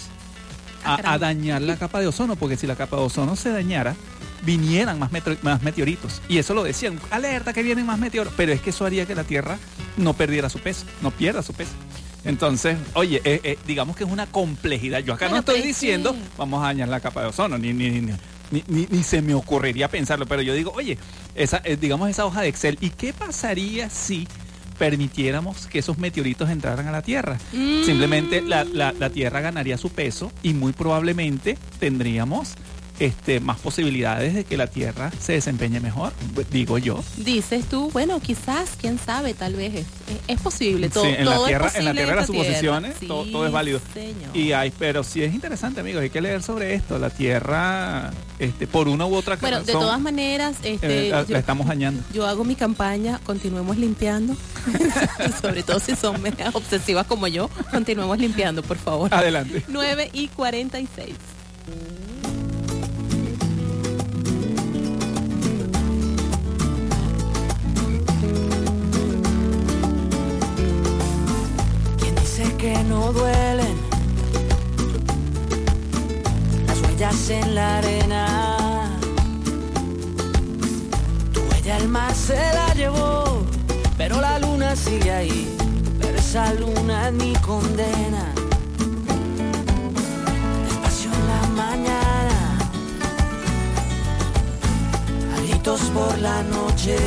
[0.85, 3.95] a, dañar la capa de ozono, porque si la capa de ozono se dañara,
[4.43, 6.23] vinieran más, metro- más meteoritos.
[6.29, 9.14] Y eso lo decían, alerta que vienen más meteoros, pero es que eso haría que
[9.14, 9.59] la Tierra
[9.97, 11.73] no perdiera su peso, no pierda su peso.
[12.25, 15.01] Entonces, oye, eh, eh, digamos que es una complejidad.
[15.01, 17.57] Yo acá Bueno, no estoy pero es diciendo, vamos a dañar la capa de ozono,
[17.59, 18.12] ni, ni, ni,
[18.51, 20.99] ni, ni- ni se me ocurriría pensarlo, pero yo digo, oye,
[21.35, 24.26] esa, eh, digamos esa hoja de Excel, ¿y qué pasaría si
[24.81, 27.37] permitiéramos que esos meteoritos entraran a la Tierra?
[27.53, 27.85] Mm.
[27.85, 32.55] Simplemente la, la- la Tierra ganaría su peso y muy probablemente tendríamos
[33.01, 36.12] este, más posibilidades de que la Tierra se desempeñe mejor,
[36.53, 37.03] digo yo.
[37.16, 39.86] Dices tú, bueno, quizás, quién sabe, tal vez es, es-
[40.28, 40.88] es posible.
[40.90, 42.44] Todo, Sí, en la todo es Tierra, en posible la Tierra las esta tierra.
[42.46, 43.80] suposiciones, Sí, todo, todo es válido.
[43.94, 44.36] señor.
[44.36, 46.98] Y hay, pero sí es interesante, amigos, hay que leer sobre esto.
[46.98, 51.32] La Tierra, este, por una u otra bueno, de todas maneras, este, eh, la, yo-
[51.32, 52.03] la estamos dañando.
[52.12, 54.36] Yo hago mi campaña, continuemos limpiando.
[55.40, 56.16] Sobre todo si son
[56.53, 59.12] obsesivas como yo, continuemos limpiando, por favor.
[59.14, 59.64] Adelante.
[59.68, 61.14] 9 y 46.
[72.61, 73.75] que no duelen,
[76.67, 78.99] las huellas en la arena.
[81.33, 83.47] Tu huella el mar se la llevó,
[83.97, 85.57] pero la luna sigue ahí,
[86.01, 88.25] pero esa luna es mi condena.
[90.67, 92.59] Despacio en la mañana,
[95.39, 96.99] alitos por la noche.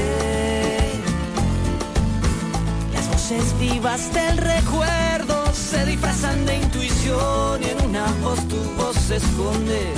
[2.91, 8.95] Las voces vivas del recuerdo se disfrazan de intuición y en una voz tu voz
[8.95, 9.93] se esconde.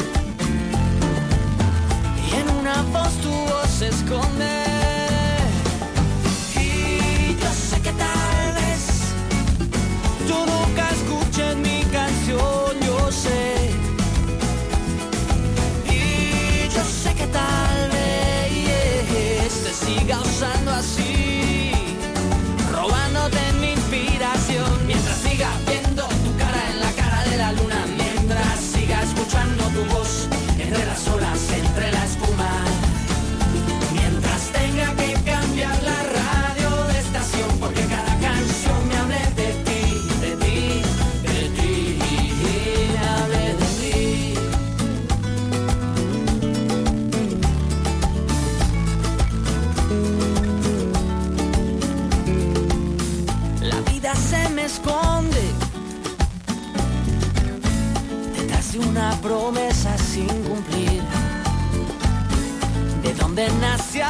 [2.28, 4.64] Y en una voz tu voz se esconde.
[6.56, 8.82] Y yo sé que tal vez
[10.28, 13.72] tú nunca escuches mi canción, yo sé.
[15.90, 21.35] Y yo sé que tal vez te siga usando así,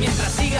[0.00, 0.59] mientras siga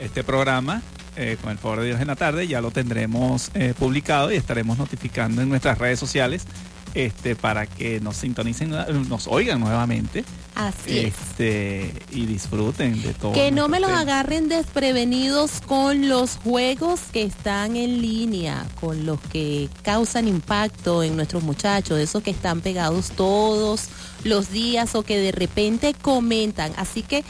[0.00, 0.82] Este programa,
[1.16, 4.36] eh, con el favor de Dios en la tarde, ya lo tendremos eh, publicado y
[4.36, 6.46] estaremos notificando en nuestras redes sociales
[6.94, 8.70] este, para que nos sintonicen,
[9.08, 10.24] nos oigan nuevamente
[10.54, 11.06] Así es.
[11.06, 13.32] este, y disfruten de todo.
[13.32, 19.20] Que no me los agarren desprevenidos con los juegos que están en línea, con los
[19.20, 23.88] que causan impacto en nuestros muchachos, esos que están pegados todos
[24.24, 26.72] los días o que de repente comentan.
[26.76, 27.24] Así que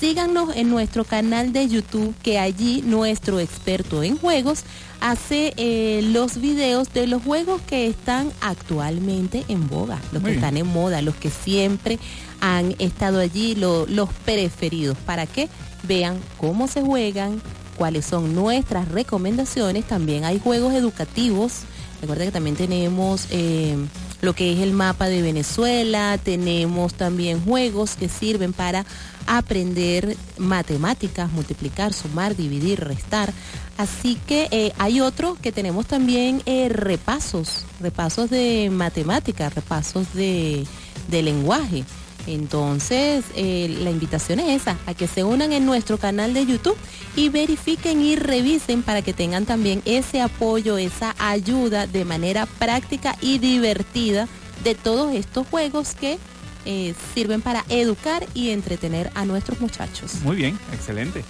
[0.00, 4.62] síganos en nuestro canal de YouTube, que allí nuestro experto en juegos
[5.00, 10.36] hace eh, los videos de los juegos que están actualmente en boga, los Muy que
[10.36, 11.98] están en moda, los que siempre
[12.40, 15.48] han estado allí, lo- los preferidos, para que
[15.82, 17.40] vean cómo se juegan,
[17.76, 19.84] cuáles son nuestras recomendaciones.
[19.86, 21.60] También hay juegos educativos.
[22.00, 23.76] Recuerda que también tenemos eh,
[24.22, 28.84] lo que es el mapa de Venezuela, tenemos también juegos que sirven para
[29.26, 33.32] aprender matemáticas, multiplicar, sumar, dividir, restar.
[33.76, 40.66] Así que eh, hay otro que tenemos también eh, repasos, repasos de matemáticas, repasos de,
[41.08, 41.84] de lenguaje.
[42.26, 46.76] Entonces, eh, la invitación es esa, a que se unan en nuestro canal de YouTube
[47.16, 53.16] y verifiquen y revisen para que tengan también ese apoyo, esa ayuda de manera práctica
[53.20, 54.28] y divertida
[54.62, 56.18] de todos estos juegos que
[56.64, 60.16] eh, sirven para educar y entretener a nuestros muchachos.
[60.22, 61.24] Muy bien, excelente.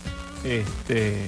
[0.45, 1.27] Este,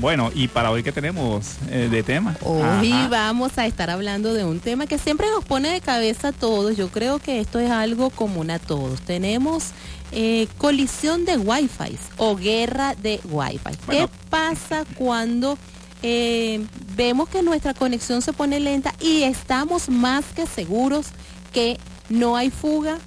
[0.00, 2.36] bueno, y para hoy que tenemos eh, de tema.
[2.42, 3.08] Hoy Ajá.
[3.08, 6.76] vamos a estar hablando de un tema que siempre nos pone de cabeza a todos.
[6.76, 9.00] Yo creo que esto es algo común a todos.
[9.00, 9.70] Tenemos
[10.12, 13.78] eh, colisión de Wi-Fi o guerra de Wi-Fi.
[13.86, 14.08] Bueno.
[14.08, 15.58] ¿Qué pasa cuando
[16.02, 16.64] eh,
[16.96, 21.06] vemos que nuestra conexión se pone lenta y estamos más que seguros
[21.52, 21.78] que
[22.08, 22.98] no hay fuga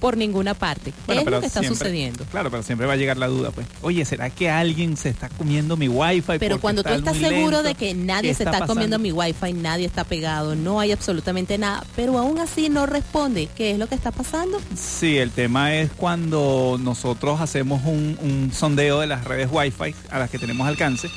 [0.00, 0.92] por ninguna parte?
[0.92, 2.24] ¿Qué Bueno, es pero lo que está sucediendo?
[2.26, 3.66] Claro, pero siempre va a llegar la duda, pues.
[3.82, 6.38] Oye, ¿será que alguien se está comiendo mi wifi?
[6.38, 7.62] Pero cuando tú está estás seguro lento?
[7.62, 11.58] de que nadie ¿Qué se está, comiendo mi wifi, nadie está pegado, no hay absolutamente
[11.58, 14.60] nada, pero aún así no responde, ¿qué es lo que está pasando?
[14.76, 20.18] Sí, el tema es cuando nosotros hacemos un, un sondeo de las redes Wi-Fi a
[20.18, 21.08] las que tenemos alcance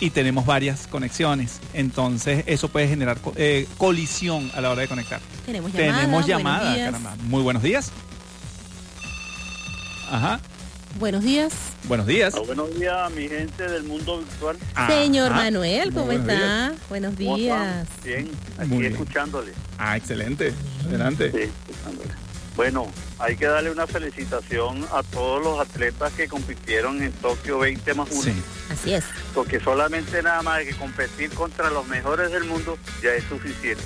[0.00, 1.60] y tenemos varias conexiones.
[1.74, 5.20] Entonces, eso puede generar eh, colisión a la hora de conectar.
[5.44, 5.92] Tenemos llamada.
[5.94, 6.86] Tenemos buenos llamada, días.
[6.86, 7.16] caramba.
[7.24, 7.92] Muy buenos días.
[10.10, 10.40] Ajá.
[10.98, 11.52] Buenos días.
[11.84, 12.34] Buenos días.
[12.34, 14.56] Ah, buenos días, mi gente del mundo virtual.
[14.88, 15.30] Señor.
[15.32, 16.74] Manuel, ¿cómo buenos está?
[16.88, 17.86] Buenos ¿Cómo días.
[18.02, 18.92] Bien, aquí Muy bien.
[18.92, 19.52] escuchándole.
[19.78, 20.54] Ah, excelente.
[20.86, 21.30] Adelante.
[21.32, 22.10] Sí, escuchándole.
[22.56, 22.86] Bueno,
[23.18, 28.08] hay que darle una felicitación a todos los atletas que compitieron en Tokio 20 más
[28.10, 28.22] 1.
[28.22, 28.32] Sí.
[28.70, 29.04] Así es.
[29.34, 33.82] Porque solamente nada más que competir contra los mejores del mundo ya es suficiente.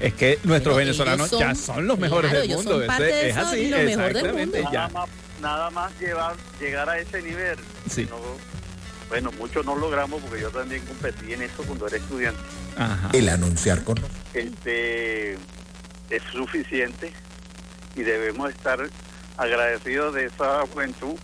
[0.00, 2.78] Es que nuestros Pero venezolanos ya son- los mejores claro, del mundo.
[2.78, 4.72] son parte Ese- de es así, lo mejor del exactamente, mundo.
[4.72, 4.92] Nada ya.
[4.92, 5.08] más,
[5.42, 7.58] nada más llevar, llegar a ese nivel.
[7.90, 8.06] Sí.
[8.08, 8.16] No-
[9.08, 12.40] bueno, muchos no logramos porque yo también competí en eso cuando era estudiante.
[12.78, 13.10] Ajá.
[13.12, 13.98] El anunciar con
[14.32, 17.12] este es suficiente
[17.94, 18.78] y debemos estar
[19.36, 21.14] agradecidos de esa juventud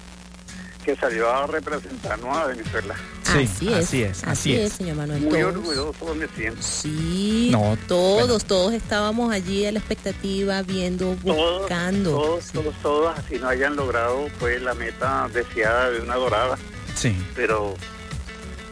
[0.89, 2.95] que salió a representarnos a Venezuela.
[3.22, 3.74] Sí, así es.
[3.74, 4.72] así es, así es.
[4.72, 5.20] señor Manuel.
[5.20, 6.62] Muy Todos- orgulloso me siento.
[6.62, 12.11] Sí, No, todos, todos estábamos allí a la expectativa, viendo, buscando.
[12.12, 12.51] todos, Sí.
[12.55, 16.57] todos, todos, así no hayan logrado pues la meta deseada de una dorada,
[16.95, 17.14] Sí.
[17.36, 17.74] pero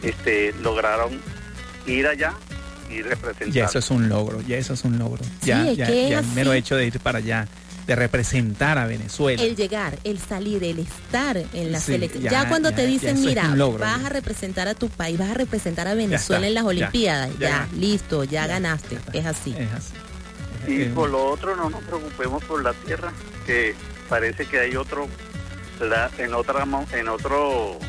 [0.01, 1.21] este lograron
[1.85, 2.33] ir allá
[2.89, 3.49] y representar.
[3.49, 5.23] Ya eso es un logro, ya eso es un logro.
[5.43, 7.47] Ya, es ya, ya el mero hecho de ir para allá,
[7.87, 9.41] de representar a Venezuela.
[9.41, 12.21] El llegar, el salir, el estar en la Sí, selección.
[12.23, 14.07] ya, Ya, cuando ya, te dicen, mira, logro, vas ya.
[14.07, 17.39] a representar a tu país, vas a representar a Venezuela está, en las ya, Olimpiadas,
[17.39, 19.55] ya listo, ya, Ya, ganaste, es así.
[19.57, 19.93] Es así.
[20.71, 23.13] Y por lo otro no nos preocupemos por la tierra,
[23.45, 23.73] que
[24.09, 25.07] parece que hay otro,
[25.79, 27.79] la- en otra mo- en otro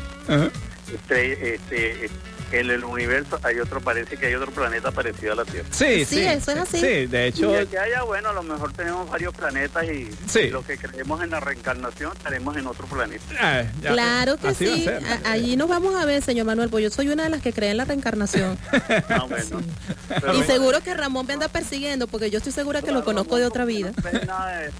[0.93, 2.05] este, este,
[2.51, 5.67] en el universo hay otro, parece que hay otro planeta parecido a la Tierra.
[5.71, 6.19] Sí, Sí, sí.
[6.21, 6.79] eso es así.
[6.79, 10.39] Sí, de Y hecho, que haya, bueno, a lo mejor tenemos varios planetas y, Sí.
[10.41, 13.23] y lo que creemos en la reencarnación estaremos en otro planeta.
[13.39, 14.85] ah, ya, Claro que sí.
[14.87, 17.53] A- allí nos vamos a ver, señor Manuel, pues yo soy una de las que
[17.53, 18.57] cree en la reencarnación.
[19.09, 19.61] Ah, bueno.
[20.07, 23.03] Pero y bueno, seguro que Ramón me anda persiguiendo porque yo estoy segura que lo
[23.03, 23.91] conozco de otra vida.
[23.95, 24.75] no ve nada de eso.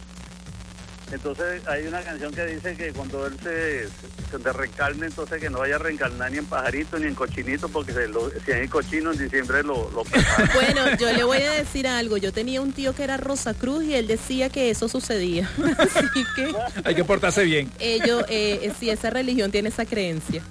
[1.12, 5.50] Entonces hay una canción que dice que cuando él se, se, se reencarne, entonces que
[5.50, 8.68] no vaya a reencarnar ni en pajarito ni en cochinito, porque se lo- si hay
[8.68, 10.04] cochino en diciembre lo, lo.
[10.54, 12.18] Bueno, yo le voy a decir algo.
[12.18, 15.50] Yo tenía un tío que era Rosa Cruz y él decía que eso sucedía.
[15.78, 16.06] Así
[16.36, 16.54] que
[16.84, 17.72] Hay que portarse bien.
[17.80, 20.44] ellos, eh, si esa religión tiene esa creencia.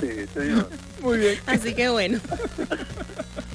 [0.00, 0.68] Sí, señor.
[1.02, 1.38] Muy bien.
[1.46, 2.18] Así que bueno,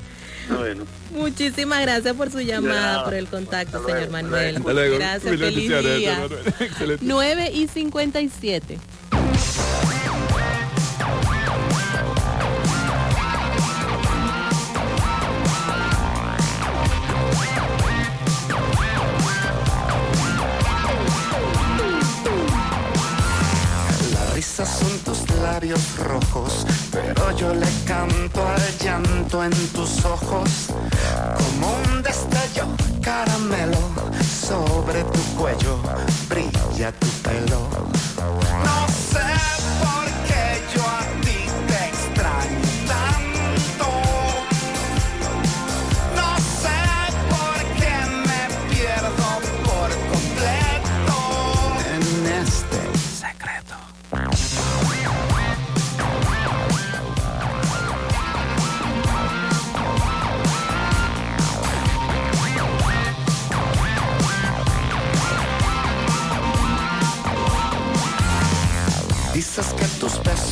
[0.49, 0.85] Bueno.
[1.11, 4.57] muchísimas gracias por su llamada, por el contacto, señor Manuel.
[4.57, 4.95] Hasta luego.
[4.97, 5.69] Gracias, feliz
[5.99, 6.19] día.
[6.19, 6.53] Manuel.
[6.59, 7.05] Excelente.
[7.05, 8.79] 9 y 57.
[26.03, 30.49] Rojos, pero yo le canto al llanto en tus ojos.
[31.37, 32.67] Como un destello
[33.01, 33.77] caramelo
[34.47, 35.79] sobre tu cuello
[36.27, 37.69] brilla tu pelo.
[38.63, 39.54] No sé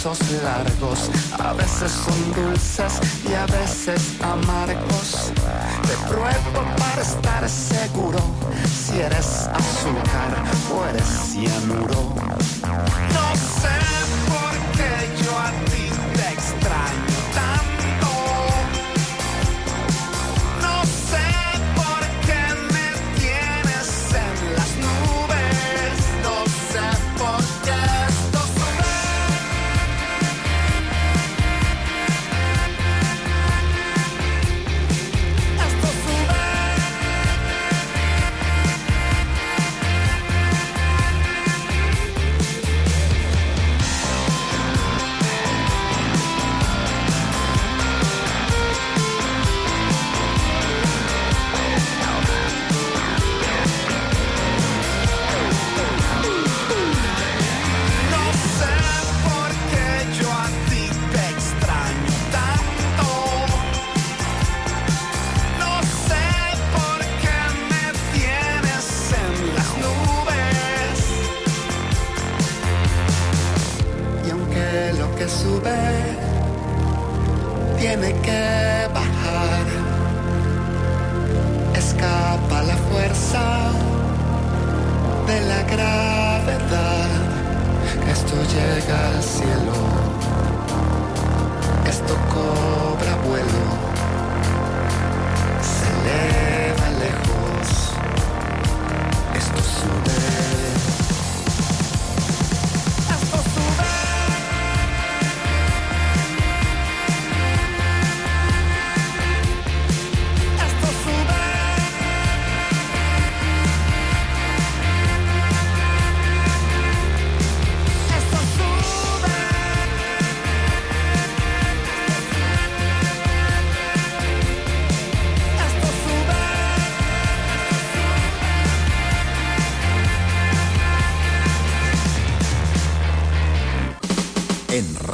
[0.06, 3.00] largos a veces son dulces
[3.30, 5.32] y a veces amargos.
[5.88, 8.20] Te pruebo para estar seguro
[8.68, 10.44] si eres azúcar
[10.76, 12.16] o eres cianuro.
[13.14, 13.28] No
[13.62, 13.80] sé
[14.28, 15.83] por qué yo a ti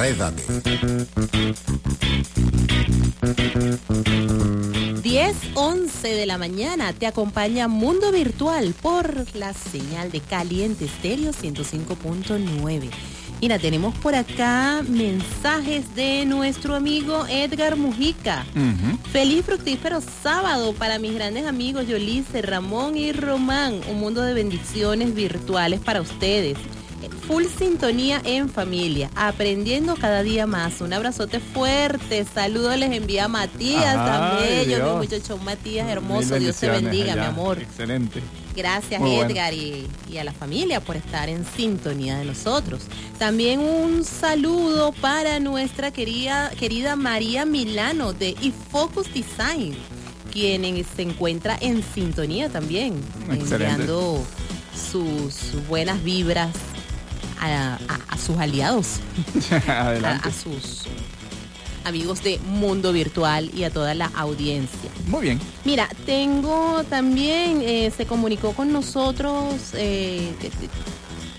[0.10, 0.44] Enrédate.
[5.04, 11.32] 10, 11 de la mañana te acompaña Mundo Virtual por la señal de Caliente Estéreo
[11.32, 12.90] 105.9.
[13.40, 18.46] Mira, tenemos por acá mensajes de nuestro amigo Edgar Mujica.
[19.12, 23.80] Feliz fructífero sábado para mis grandes amigos Yolice, Ramón y Román.
[23.88, 26.58] Un mundo de bendiciones virtuales para ustedes.
[27.30, 30.82] Full sintonía en familia, aprendiendo cada día más.
[30.82, 32.26] Un abrazote fuerte.
[32.34, 34.70] Saludos les envía Matías Ay, también.
[34.80, 36.40] Yo, mi muchacho Matías hermoso.
[36.40, 37.60] Dios te bendiga, mi amor.
[37.60, 38.24] Excelente.
[38.56, 39.30] Gracias Muy bueno.
[39.30, 42.82] Edgar y, y a la familia por estar en sintonía de nosotros.
[43.20, 49.76] También un saludo para nuestra querida, querida María Milano de eFocus Design,
[50.34, 52.96] quien en- se encuentra en sintonía también,
[53.32, 53.66] Excelente.
[53.84, 54.26] enviando
[54.92, 56.50] sus buenas vibras
[57.40, 57.80] a, a-
[58.10, 59.00] a sus aliados,
[59.68, 60.30] a, Adelante.
[60.30, 60.84] a sus
[61.86, 64.90] amigos de Mundo Virtual y a toda la audiencia.
[65.08, 65.40] Muy bien.
[65.66, 70.32] Mira, tengo también, eh, se comunicó con nosotros, eh,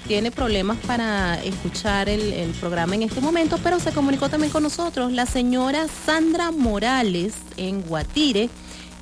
[0.09, 4.63] tiene problemas para escuchar el, el programa en este momento, pero se comunicó también con
[4.65, 8.51] nosotros la señora Sandra Morales en Guatire.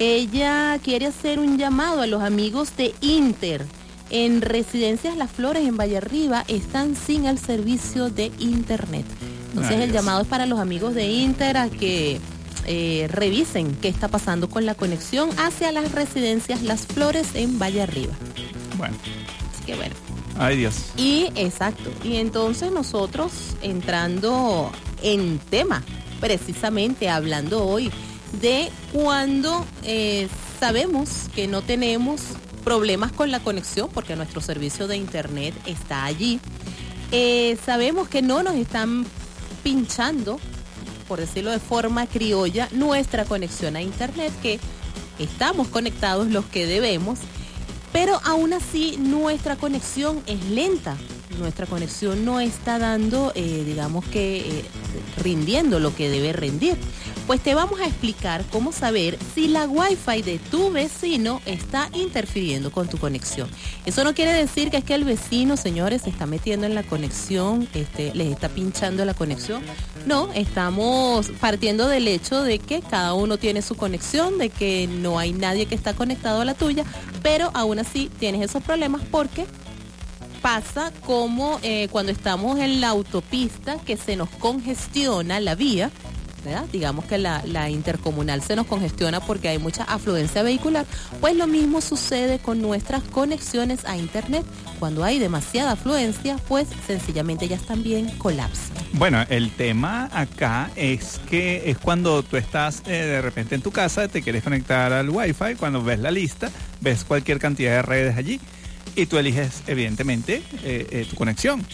[0.00, 3.64] Ella quiere hacer un llamado a los amigos de Inter.
[4.10, 9.04] En Residencias Las Flores en Valle Arriba están sin el servicio de internet.
[9.50, 12.20] Entonces el llamado es para los amigos de Inter a que
[12.66, 17.82] eh, revisen qué está pasando con la conexión hacia las residencias Las Flores en Valle
[17.82, 18.12] Arriba.
[18.76, 18.96] Bueno.
[19.52, 19.94] Así que bueno.
[20.38, 20.76] Ay, Dios.
[20.96, 21.90] Y exacto.
[22.04, 23.32] Y entonces nosotros
[23.62, 24.70] entrando
[25.02, 25.82] en tema,
[26.20, 27.90] precisamente hablando hoy
[28.40, 30.28] de cuando eh,
[30.60, 32.20] sabemos que no tenemos
[32.68, 36.38] problemas con la conexión porque nuestro servicio de internet está allí.
[37.12, 39.06] Eh, sabemos que no nos están
[39.62, 40.38] pinchando,
[41.08, 44.60] por decirlo de forma criolla, nuestra conexión a internet, que
[45.18, 47.20] estamos conectados los que debemos,
[47.90, 50.98] pero aún así nuestra conexión es lenta.
[51.38, 54.64] Nuestra conexión no está dando, eh, digamos que, eh,
[55.16, 56.76] rindiendo lo que debe rendir.
[57.26, 62.72] Pues te vamos a explicar cómo saber si la Wi-Fi de tu vecino está interfiriendo
[62.72, 63.50] con tu conexión.
[63.84, 66.82] Eso no quiere decir que es que el vecino, señores, se está metiendo en la
[66.82, 69.62] conexión, este, les está pinchando la conexión.
[70.06, 75.18] No, estamos partiendo del hecho de que cada uno tiene su conexión, de que no
[75.18, 76.84] hay nadie que está conectado a la tuya,
[77.22, 79.46] pero aún así tienes esos problemas porque
[80.42, 85.90] pasa como eh, cuando estamos en la autopista que se nos congestiona la vía,
[86.44, 86.66] ¿verdad?
[86.72, 90.86] Digamos que la, intercomunal se nos congestiona porque hay mucha afluencia vehicular,
[91.20, 94.44] pues lo mismo sucede con nuestras conexiones a internet.
[94.78, 98.76] Cuando hay demasiada afluencia, pues sencillamente ellas también colapsan.
[98.92, 103.70] Bueno, el tema acá es que es cuando tú estás eh, de repente en tu
[103.70, 108.16] casa, te quieres conectar al Wi-Fi, cuando ves la lista, ves cualquier cantidad de redes
[108.16, 108.40] allí
[108.98, 111.64] y tú eliges evidentemente eh, eh, tu conexión.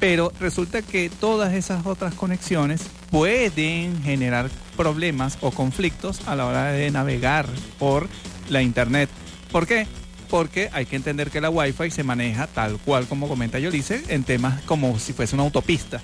[0.00, 6.72] Pero resulta que todas esas otras conexiones pueden generar problemas o conflictos a la hora
[6.72, 7.46] de navegar
[7.78, 8.08] por
[8.50, 9.08] la internet.
[9.52, 9.86] ¿Por qué?
[10.28, 14.24] Porque hay que entender que la Wi-Fi se maneja tal cual como comenta Yolice en
[14.24, 16.02] temas como si fuese una autopista.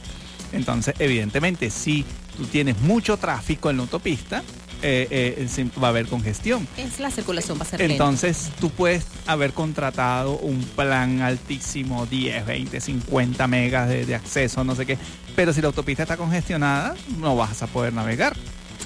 [0.53, 2.05] Entonces, evidentemente, si
[2.37, 4.45] tú tienes mucho tráfico en la autopista,
[4.83, 6.67] eh, eh, va a haber congestión.
[6.77, 7.93] Es la circulación va a ser lenta.
[7.95, 14.65] Entonces, tú puedes haber contratado un plan altísimo, 10, 20, 50 megas de, de acceso,
[14.65, 14.99] no sé qué,
[15.35, 18.37] pero si la autopista está congestionada, no vas a poder navegar.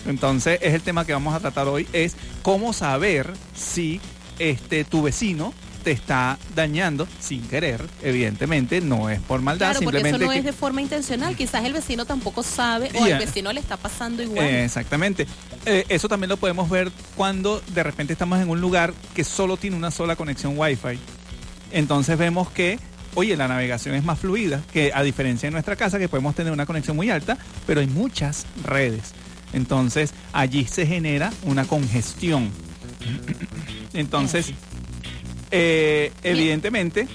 [0.07, 4.01] Entonces, es el tema que vamos a tratar hoy, es cómo saber si
[4.39, 5.53] este tu vecino
[5.87, 10.33] te está dañando sin querer, evidentemente, no es por maldad, Claro, porque eso simplemente no
[10.33, 11.37] que- es de forma intencional.
[11.37, 14.45] Quizás el vecino tampoco sabe o al vecino le está pasando igual.
[14.45, 15.29] Eh, exactamente.
[15.65, 19.57] Eh, eso también lo podemos ver cuando de repente estamos en un lugar que solo
[19.57, 20.99] tiene una sola conexión Wi-Fi.
[21.71, 22.81] Entonces vemos que,
[23.15, 26.53] oye, la navegación es más fluida, que a diferencia de nuestra casa, que podemos tener
[26.53, 29.13] una conexión muy alta, pero hay muchas redes.
[29.53, 32.51] Entonces allí se genera una congestión.
[33.95, 34.53] Entonces,
[35.59, 37.09] eh, evidentemente,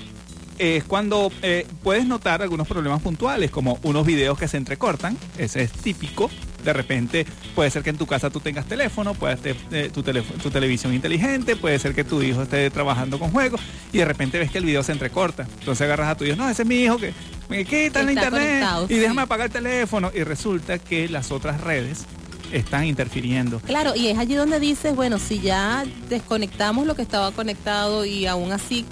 [0.58, 5.64] es cuando eh, puedes notar algunos problemas puntuales, como unos videos que se entrecortan, ese
[5.64, 6.30] es típico.
[6.64, 7.26] De repente
[7.56, 11.56] puede ser que en tu casa tú tengas teléfono, puede ser eh, tu, televisión inteligente,
[11.56, 13.62] puede ser que tu hijo esté trabajando con juegos
[13.92, 15.48] y de repente ves que el video se entrecorta.
[15.60, 17.14] Entonces agarras a tu hijo, no, ese es mi hijo que
[17.50, 20.12] me quita la internet y déjame apagar el teléfono.
[20.14, 22.06] Y resulta que las otras redes
[22.52, 23.60] están interfiriendo.
[23.62, 28.26] Claro, y es allí donde dices, bueno, si ya desconectamos lo que estaba conectado y
[28.28, 28.86] aún así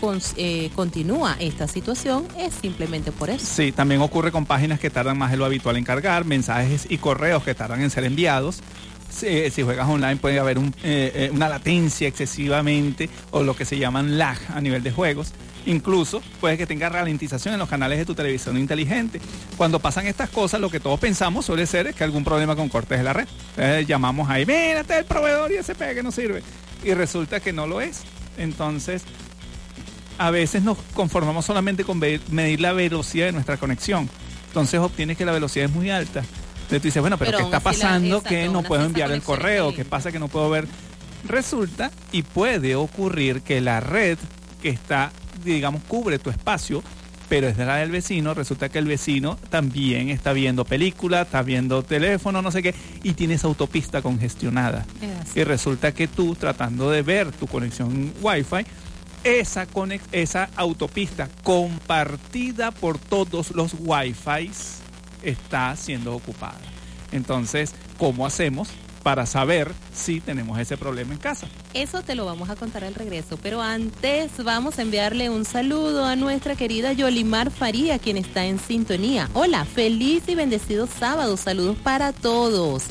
[0.00, 3.44] con- eh, continúa esta situación, es simplemente por eso.
[3.46, 6.98] Sí, también ocurre con páginas que tardan más de lo habitual en cargar, mensajes y
[6.98, 8.60] correos que tardan en ser enviados.
[9.08, 13.64] Si, si juegas online puede haber un, eh, eh, una latencia excesivamente o lo que
[13.64, 15.32] se llaman lag a nivel de juegos.
[15.66, 19.20] Incluso puede que tenga ralentización en los canales de tu televisión inteligente.
[19.56, 22.68] Cuando pasan estas cosas, lo que todos pensamos suele ser es que algún problema con
[22.68, 23.26] cortes de la red.
[23.50, 26.42] Entonces, llamamos ahí, mira, este es el proveedor y ese que no sirve.
[26.84, 28.02] Y resulta que no lo es.
[28.38, 29.02] Entonces,
[30.18, 34.08] a veces nos conformamos solamente con medir la velocidad de nuestra conexión.
[34.48, 36.20] Entonces obtienes que la velocidad es muy alta.
[36.20, 39.70] Entonces tú dices, bueno, pero, Pero ¿qué está pasando que no puedo enviar el correo?
[39.70, 40.66] está ¿Qué pasa que no puedo ver?
[41.24, 44.18] Resulta y puede ocurrir que la red
[44.62, 45.12] que está,
[45.54, 46.82] digamos, cubre tu espacio,
[47.28, 51.42] pero es de la del vecino, resulta que el vecino también está viendo películas, está
[51.42, 54.86] viendo teléfono, no sé qué, y tienes autopista congestionada.
[55.34, 58.64] Y resulta que tú, tratando de ver tu conexión Wi-Fi,
[59.24, 64.50] esa, conex- esa autopista compartida por todos los Wi-Fi
[65.24, 66.60] está siendo ocupada.
[67.10, 68.68] Entonces, ¿cómo hacemos
[69.06, 71.46] para saber si tenemos ese problema en casa?
[71.74, 76.04] Eso te lo vamos a contar al regreso, pero antes vamos a enviarle un saludo
[76.04, 79.30] a nuestra querida Yolimar Faría, quien está en sintonía.
[79.32, 82.82] Hola, feliz y bendecido sábado, saludos para todos.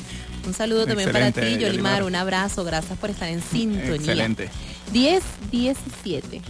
[0.47, 2.03] Un saludo también para ti, Yolimar.
[2.03, 3.95] un abrazo, gracias por estar en sintonía.
[3.95, 4.49] Excelente.
[4.93, 6.41] 10, 17.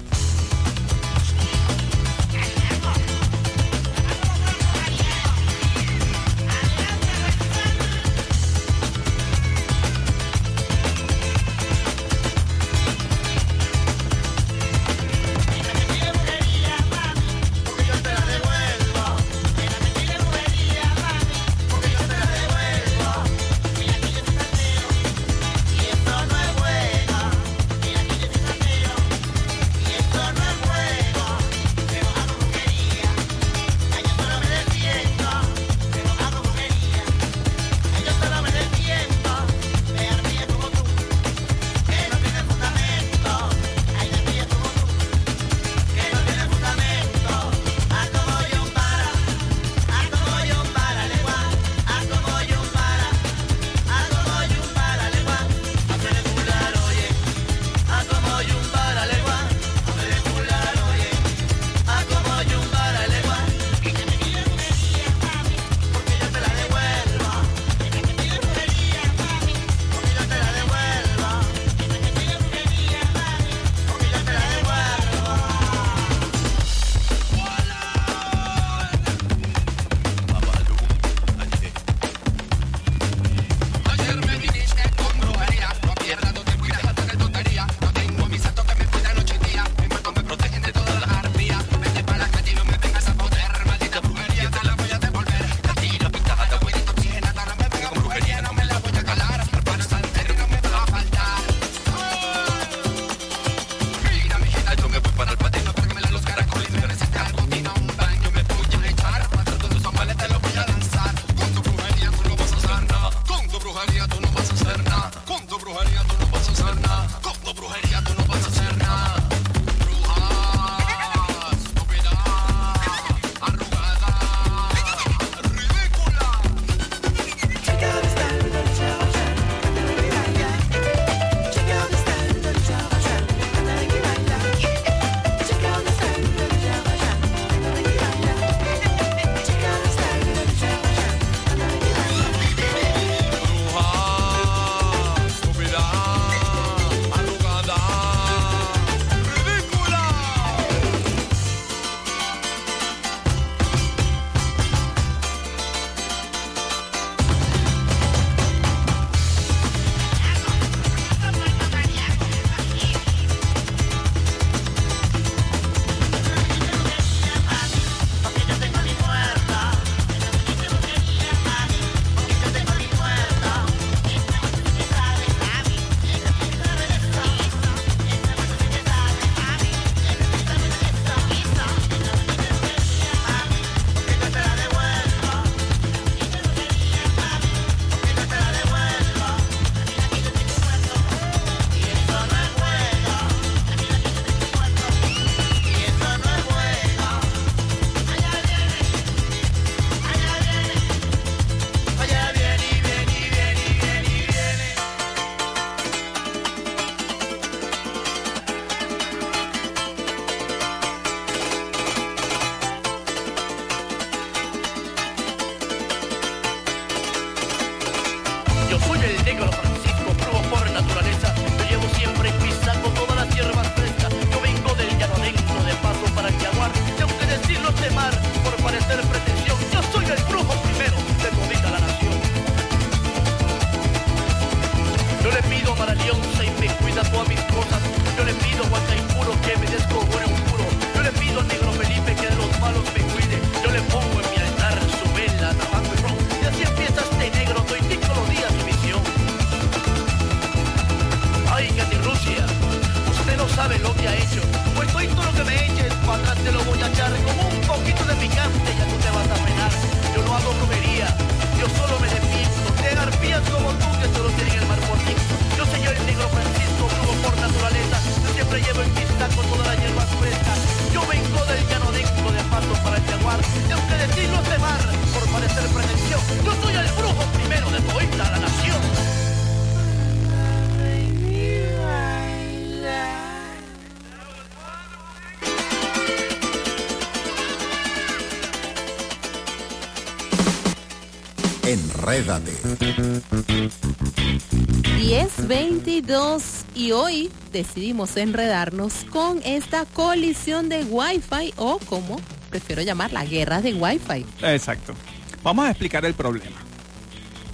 [296.01, 302.19] 1022 y hoy decidimos enredarnos con esta colisión de Wi-Fi o como
[302.49, 304.25] prefiero llamarla, guerra de Wi-Fi.
[304.41, 304.93] Exacto.
[305.41, 306.57] Vamos a explicar el problema.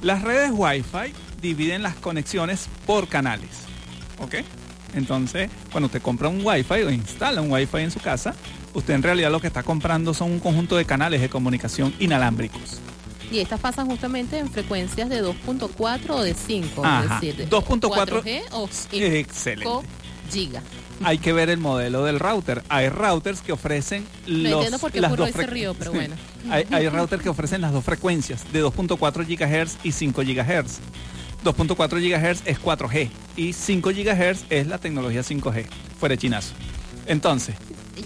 [0.01, 3.49] Las redes Wi-Fi dividen las conexiones por canales.
[4.19, 4.37] ¿Ok?
[4.95, 8.33] Entonces, cuando usted compra un Wi-Fi o instala un Wi-Fi en su casa,
[8.73, 12.70] usted en realidad lo que está comprando son un conjunto de canales de comunicación inalámbricos.
[13.31, 17.03] Y estas pasan justamente en frecuencias de 2.4 o de 5, Ajá.
[17.03, 19.87] es decir, de 2.4 4G o 5 Excelente.
[20.29, 20.61] giga.
[21.03, 22.61] Hay que ver el modelo del router.
[22.69, 26.15] Hay routers que ofrecen No los, qué las dos rió, pero bueno.
[26.49, 30.79] Hay, hay routers que ofrecen las dos frecuencias de 2.4 GHz y 5 GHz.
[31.43, 35.65] 2.4 GHz es 4G y 5 GHz es la tecnología 5G.
[35.99, 36.53] Fuera de chinazo.
[37.07, 37.55] Entonces,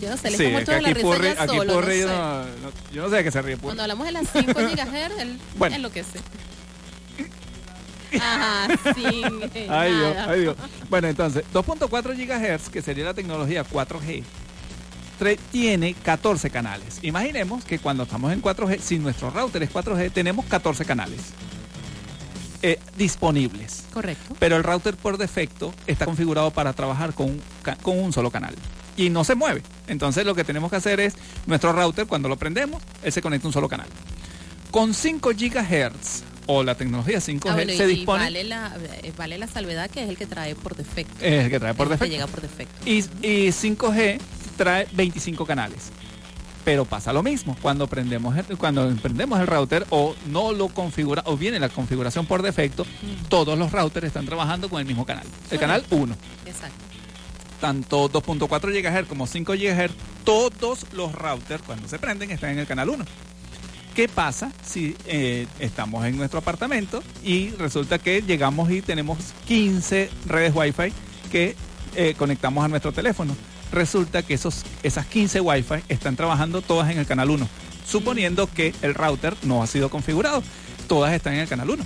[0.02, 1.02] yo no sé, le sí, muerto de la risa
[1.36, 3.58] ya solo, no no- no- yo no sé de qué se ríe.
[3.58, 5.76] Cuando hablamos de las 5 GHz, él Bueno.
[5.76, 6.20] enloquece.
[8.20, 9.22] Ajá, sí.
[9.70, 10.56] Ay Dios, ay Dios.
[10.90, 14.24] Bueno, entonces, 2.4 GHz, que sería la tecnología 4G,
[15.20, 17.00] tre- tiene 14 canales.
[17.02, 21.20] Imaginemos que cuando estamos en 4G, si nuestro router es 4G, tenemos 14 canales
[22.62, 23.84] eh, disponibles.
[23.94, 24.36] Correcto.
[24.40, 27.42] Pero el router por defecto está configurado para trabajar con un,
[27.82, 28.56] con un solo canal.
[28.96, 29.62] Y no se mueve.
[29.88, 31.16] Entonces lo que tenemos que hacer es,
[31.46, 33.88] nuestro router cuando lo prendemos, él se conecta a un solo canal.
[34.72, 38.24] Con 5 GHz o la tecnología 5G Ah, bueno, se dispone...
[38.24, 41.14] vale la, eh, vale la salvedad que es el que trae por defecto.
[41.22, 42.12] Es el que trae por que defecto.
[42.12, 42.74] llega por defecto.
[42.86, 44.20] Y, y 5G
[44.58, 45.92] trae 25 canales.
[46.64, 51.22] Pero pasa lo mismo cuando prendemos el, cuando prendemos el router o no lo configura
[51.28, 52.88] o viene la configuración por defecto,
[53.30, 56.16] todos los routers están trabajando con el mismo canal, el canal 1.
[56.48, 56.95] Exacto.
[57.60, 59.92] Tanto 2.4 GHz como 5 GHz,
[60.24, 63.06] todos los routers cuando se prenden están en el canal 1.
[63.96, 70.10] ¿Qué pasa si eh, estamos en nuestro apartamento y resulta que llegamos y tenemos 15
[70.26, 70.92] redes Wi-Fi
[71.32, 71.56] que
[71.96, 73.34] eh, conectamos a nuestro teléfono?
[73.72, 77.48] Resulta que esos, esas 15 Wi-Fi están trabajando todas en el canal 1,
[77.88, 80.44] suponiendo que el router no ha sido configurado.
[80.90, 81.84] Todas están en el canal 1.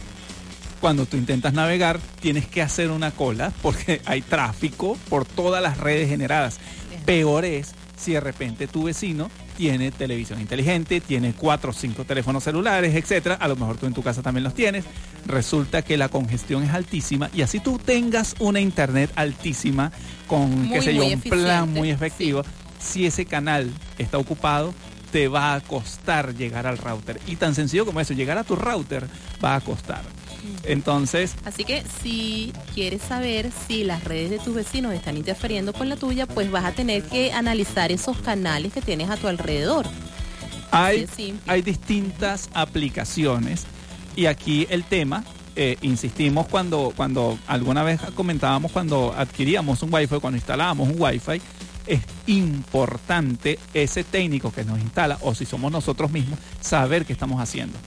[0.80, 5.78] Cuando tú intentas navegar, tienes que hacer una cola porque hay tráfico por todas las
[5.78, 6.60] redes generadas.
[7.06, 12.46] Peor es si de repente tu vecino tiene televisión inteligente, tiene cuatro o cinco teléfonos
[12.46, 13.36] celulares, etcétera.
[13.36, 14.86] A lo mejor tú en tu casa también los tienes.
[15.28, 19.92] Resulta que la congestión es altísima y así tú tengas una internet altísima
[20.28, 22.44] con, qué sé yo, un plan muy efectivo.
[22.80, 24.74] Si ese canal está ocupado,
[25.12, 27.20] te va a costar llegar al router.
[27.28, 29.08] Y tan sencillo como eso, llegar a tu router
[29.44, 30.04] va a costar.
[30.64, 35.90] Entonces, Así que si quieres saber si las redes de tus vecinos están interfiriendo con
[35.90, 39.86] la tuya, pues vas a tener que analizar esos canales que tienes a tu alrededor.
[40.72, 41.08] hay,
[41.48, 43.66] hay distintas aplicaciones
[44.16, 45.24] y aquí el tema,
[45.56, 51.42] eh, insistimos cuando, cuando alguna vez comentábamos cuando adquiríamos un Wi-Fi, cuando instalábamos un Wi-Fi,
[51.88, 57.42] es importante ese técnico que nos instala o si somos nosotros mismos, saber qué estamos
[57.42, 57.78] haciendo.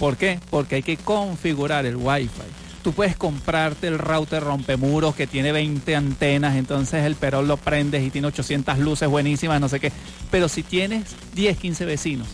[0.00, 0.40] ¿Por qué?
[0.48, 2.82] Porque hay que configurar el Wi-Fi.
[2.82, 8.02] Tú puedes comprarte el router rompemuros que tiene 20 antenas, entonces el perol lo prendes
[8.02, 9.92] y tiene 800 luces buenísimas, no sé qué.
[10.30, 12.28] Pero si tienes 10, 15 vecinos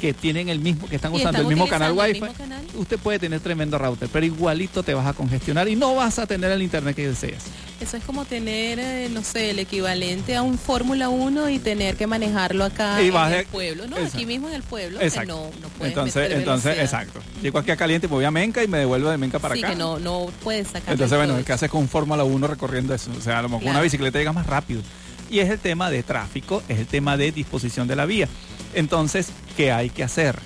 [0.00, 2.62] que tienen el mismo, que están usando están el mismo canal el Wi-Fi, canal.
[2.74, 6.26] usted puede tener tremendo router, pero igualito te vas a congestionar y no vas a
[6.26, 7.44] tener el internet que deseas.
[7.80, 11.96] Eso es como tener, eh, no sé, el equivalente a un Fórmula 1 y tener
[11.96, 13.86] que manejarlo acá Y en el pueblo.
[13.86, 14.16] No, Exacto.
[14.18, 14.98] aquí mismo en el pueblo.
[14.98, 15.34] que Exacto.
[15.34, 17.20] no, no puedes entonces, entonces, exacto.
[17.42, 19.60] Llego aquí a caliente, me voy a Menca y me devuelvo de Menca para sí,
[19.62, 19.70] acá.
[19.72, 20.92] que no, no puedes sacar.
[20.92, 23.10] Entonces, bueno, ¿qué haces con un Fórmula 1 recorriendo eso?
[23.16, 23.76] O sea, a lo mejor Claro.
[23.76, 24.82] una bicicleta llega más rápido.
[25.30, 28.28] Y es el tema de tráfico, es el tema de disposición de la vía.
[28.74, 30.38] Entonces, ¿qué hay que hacer?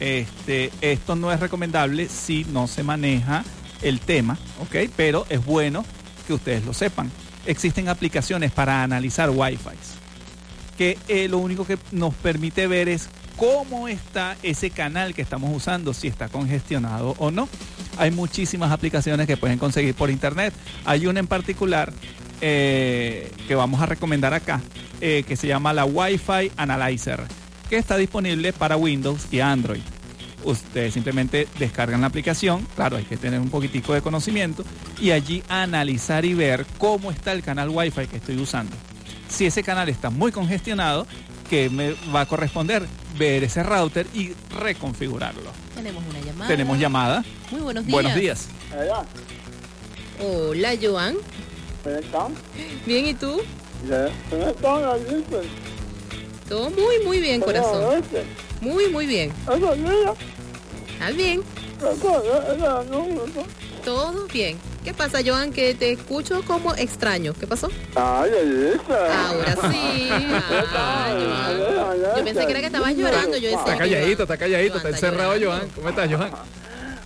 [0.00, 3.44] Este, esto no es recomendable si no se maneja
[3.82, 4.90] el tema, ¿ok?
[4.96, 5.84] Pero es bueno
[6.26, 7.10] que ustedes lo sepan.
[7.46, 10.02] Existen aplicaciones para analizar Wi-Fi
[10.76, 15.54] que eh, lo único que nos permite ver es cómo está ese canal que estamos
[15.54, 17.48] usando, si está congestionado o no.
[17.98, 20.54] Hay muchísimas aplicaciones que pueden conseguir por internet.
[20.84, 21.92] Hay una en particular
[22.44, 24.60] eh, que vamos a recomendar acá,
[25.00, 27.20] eh, que se llama la Wi-Fi Analyzer,
[27.70, 29.80] que está disponible para Windows y Android.
[30.42, 34.64] Ustedes simplemente descargan la aplicación, claro, hay que tener un poquitico de conocimiento
[35.00, 38.74] y allí analizar y ver cómo está el canal Wi-Fi que estoy usando.
[39.28, 41.06] Si ese canal está muy congestionado,
[41.48, 42.84] que me va a corresponder
[43.16, 45.52] ver ese router y reconfigurarlo.
[45.76, 46.48] Tenemos una llamada.
[46.48, 47.24] Tenemos llamada.
[47.52, 47.92] Muy buenos días.
[47.92, 48.48] Buenos días.
[50.18, 51.16] Hola, Joan.
[52.86, 53.40] Bien, ¿y tú?
[56.48, 58.02] Todo muy, muy bien, corazón.
[58.60, 59.32] Muy, muy bien.
[60.92, 61.42] ¿Estás bien?
[63.84, 64.58] Todo bien.
[64.84, 65.52] ¿Qué pasa, Joan?
[65.52, 67.34] Que te escucho como extraño.
[67.34, 67.68] ¿Qué pasó?
[68.78, 70.08] Ahora sí.
[70.74, 72.16] Ah, Joan.
[72.18, 73.36] Yo pensé que era que estabas llorando.
[73.36, 75.68] Yo decía, Está calladito, está calladito, está encerrado Joan.
[75.74, 76.30] ¿Cómo estás, Joan?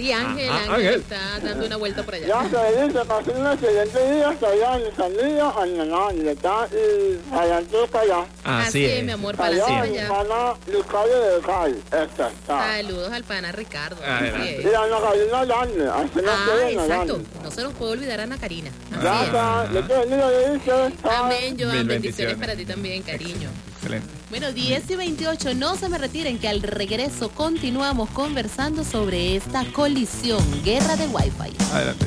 [0.00, 0.94] Sí, Ángel, Ah, Ángel, Ángel.
[1.00, 2.26] está dando una vuelta por allá.
[2.26, 8.06] Ya se dice si no siguiente día estaría en Sandía, en la está y Sayantuca
[8.06, 8.26] ya.
[8.44, 9.04] Así es.
[9.04, 10.08] mi amor, para Allá allá.
[10.08, 11.76] Pana, Lucario de Cali.
[11.84, 12.76] Esta está.
[12.76, 13.96] Saludos al pana Ricardo.
[14.02, 17.20] Así Y a Ana Karina Grande, así no Ah, exacto.
[17.42, 18.70] No se nos puede olvidar a Ana Karina.
[18.90, 21.86] Está, le quiero a decir, Amén, Joan.
[21.86, 22.36] Bendiciones.
[22.36, 23.50] para ti también, cariño.
[23.80, 24.08] Excelente.
[24.28, 29.64] Bueno, 10 y 28, no se me retiren que al regreso continuamos conversando sobre esta
[29.72, 31.56] colisión, guerra de Wi-Fi.
[31.72, 32.06] Adelante.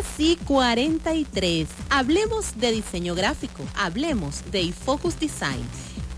[0.00, 1.68] 10 y 43.
[1.90, 5.62] Hablemos de diseño gráfico, hablemos de iFocus Design.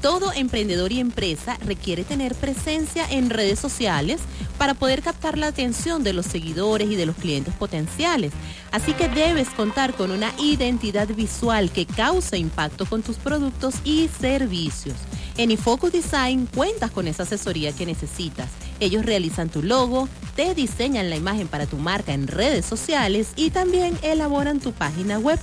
[0.01, 4.21] Todo emprendedor y empresa requiere tener presencia en redes sociales
[4.57, 8.33] para poder captar la atención de los seguidores y de los clientes potenciales.
[8.71, 14.09] Así que debes contar con una identidad visual que cause impacto con tus productos y
[14.21, 14.97] servicios.
[15.37, 18.49] En iFocus Design cuentas con esa asesoría que necesitas.
[18.83, 23.51] Ellos realizan tu logo, te diseñan la imagen para tu marca en redes sociales y
[23.51, 25.39] también elaboran tu página web.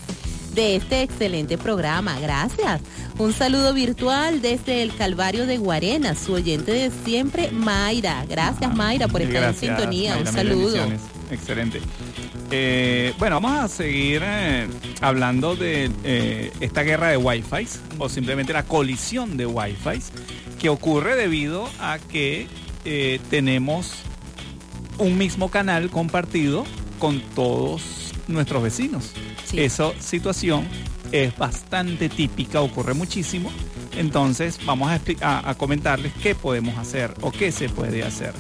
[0.58, 2.20] de este excelente programa.
[2.20, 2.82] Gracias.
[3.20, 8.26] Un saludo virtual desde el Calvario de Guarena, su oyente de siempre, Mayra.
[8.28, 10.16] Gracias, Mayra, por estar Gracias, en sintonía.
[10.16, 10.78] Mayra, un saludo.
[11.30, 11.80] Excelente.
[12.50, 14.68] Eh, bueno, vamos a seguir eh,
[15.00, 17.68] hablando de eh, esta guerra de Wi-Fi
[18.00, 20.02] o simplemente la colisión de Wi-Fi
[20.58, 22.48] que ocurre debido a que
[23.30, 23.96] tenemos
[24.98, 26.64] un mismo canal compartido
[27.00, 29.12] con todos nuestros vecinos.
[29.46, 29.60] Sí.
[29.60, 30.68] Esa situación
[31.12, 33.52] es bastante típica, ocurre muchísimo.
[33.96, 38.34] Entonces vamos a, a- a comentarles qué podemos hacer o qué se puede hacer.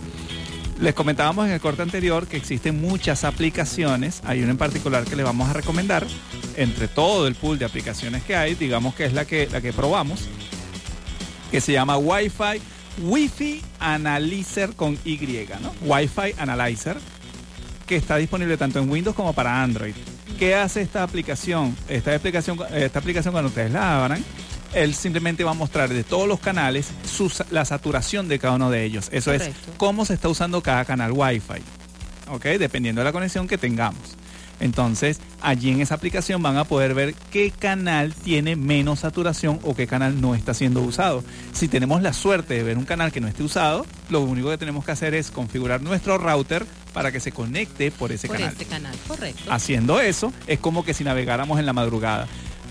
[0.80, 4.22] Les comentábamos en el corte anterior que existen muchas aplicaciones.
[4.26, 6.06] Hay una en particular que les vamos a recomendar.
[6.56, 9.74] Entre todo el pool de aplicaciones que hay, digamos que es la que, la que
[9.74, 10.22] probamos,
[11.52, 12.62] que se llama Wi-Fi,
[13.04, 15.18] Wi-Fi Analyzer con Y,
[15.62, 15.74] ¿no?
[15.82, 16.98] Wi-Fi Analyzer,
[17.88, 19.96] que está disponible tanto en Windows como para Android.
[20.38, 21.76] ¿Qué hace esta aplicación?
[21.88, 24.24] Esta aplicación, esta aplicación cuando ustedes la abran,
[24.74, 28.70] él simplemente va a mostrar de todos los canales su la saturación de cada uno
[28.70, 29.10] de ellos.
[29.12, 31.62] Eso es cómo se está usando cada canal Wi-Fi.
[32.30, 32.44] ¿Ok?
[32.60, 34.18] Dependiendo de la conexión que tengamos.
[34.60, 39.76] Entonces, allí en esa aplicación van a poder ver qué canal tiene menos saturación o
[39.76, 41.24] qué canal no está siendo usado.
[41.54, 44.58] Si tenemos la suerte de ver un canal que no esté usado, lo único que
[44.58, 48.52] tenemos que hacer es configurar nuestro router para que se conecte por ese Por canal.
[48.54, 49.52] este canal, correcto.
[49.52, 52.28] Haciendo eso es como que si navegáramos en la madrugada.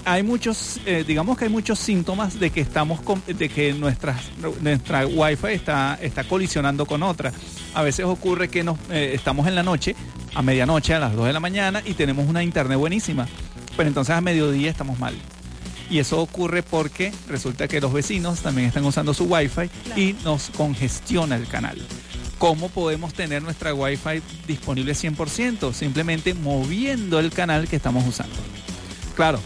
[0.08, 4.16] Hay muchos, eh, digamos que hay muchos síntomas de que estamos, con- de que nuestra,
[4.60, 7.32] nuestra Wi-Fi está, está colisionando con otra.
[7.74, 9.96] A veces ocurre que nos, eh, estamos en la noche,
[10.32, 13.26] a medianoche, a las 2 de la mañana, y tenemos una internet buenísima.
[13.76, 15.16] Pero entonces a mediodía estamos mal.
[15.90, 19.70] Y eso ocurre porque resulta que los vecinos también están usando su Wi-Fi
[20.00, 21.78] y nos congestiona el canal.
[22.38, 25.72] ¿Cómo podemos tener nuestra Wi-Fi disponible 100%?
[25.72, 28.36] Simplemente moviendo el canal que estamos usando.
[29.16, 29.40] Claro,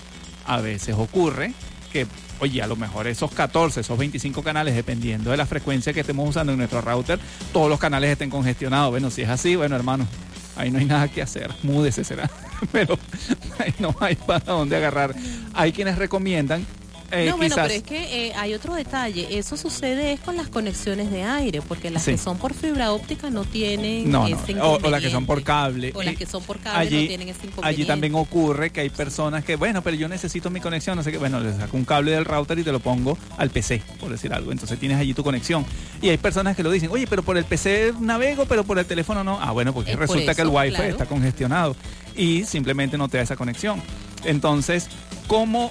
[0.51, 1.53] a veces ocurre
[1.93, 2.09] que,
[2.41, 6.29] oye, a lo mejor esos 14, esos 25 canales, dependiendo de la frecuencia que estemos
[6.29, 7.21] usando en nuestro router,
[7.53, 8.91] todos los canales estén congestionados.
[8.91, 10.09] Bueno, si es así, bueno, hermano,
[10.57, 11.53] ahí no hay nada que hacer.
[11.63, 12.29] Múdese será.
[12.73, 12.99] Pero
[13.79, 15.15] no hay para dónde agarrar.
[15.55, 16.67] Hay quienes recomiendan.
[17.13, 19.39] Eh, no, bueno, pero es que eh, hay otro detalle.
[19.39, 22.13] Eso sucede es con las conexiones de aire, porque las Sí.
[22.13, 25.43] que son por fibra óptica no tienen No, no, o, o las que son por
[25.43, 25.93] cable.
[25.95, 27.67] O las Y que son por cable no tienen ese inconveniente.
[27.67, 31.11] allí también ocurre que hay personas que, bueno, pero yo necesito mi conexión, no sé
[31.13, 34.11] qué, bueno, le saco un cable del router y te lo pongo al PC, por
[34.11, 34.53] decir algo.
[34.53, 35.65] Entonces tienes allí tu conexión.
[36.03, 38.87] Y hay personas que lo dicen, oye, pero por el PC navego, pero por el
[38.87, 39.39] teléfono no.
[39.41, 40.91] Ah, bueno, porque Es por resulta que el Wi-Fi claro.
[40.91, 41.77] está congestionado
[42.17, 43.81] y simplemente no te da esa conexión.
[44.25, 44.89] Entonces,
[45.27, 45.71] ¿cómo?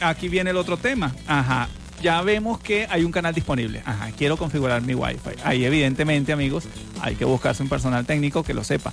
[0.00, 1.14] Aquí viene el otro tema.
[1.26, 1.68] Ajá.
[2.02, 3.82] Ya vemos que hay un canal disponible.
[3.84, 5.40] Ajá, quiero configurar mi Wi-Fi.
[5.44, 6.64] Ahí evidentemente, amigos,
[7.00, 8.92] hay que buscarse un personal técnico que lo sepa.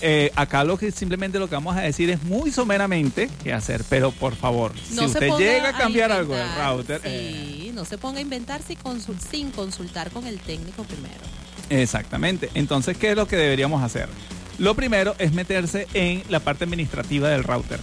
[0.00, 3.82] Eh, acá lo que simplemente lo que vamos a decir es muy someramente qué hacer,
[3.88, 7.84] pero por favor, No si usted llega a cambiar algo del router, eh, Sí, no
[7.84, 11.20] se ponga a inventar sin consultar con el técnico primero.
[11.68, 12.48] Exactamente.
[12.54, 14.08] Entonces, ¿qué es lo que deberíamos hacer?
[14.58, 17.80] Lo primero es meterse en la parte administrativa del router.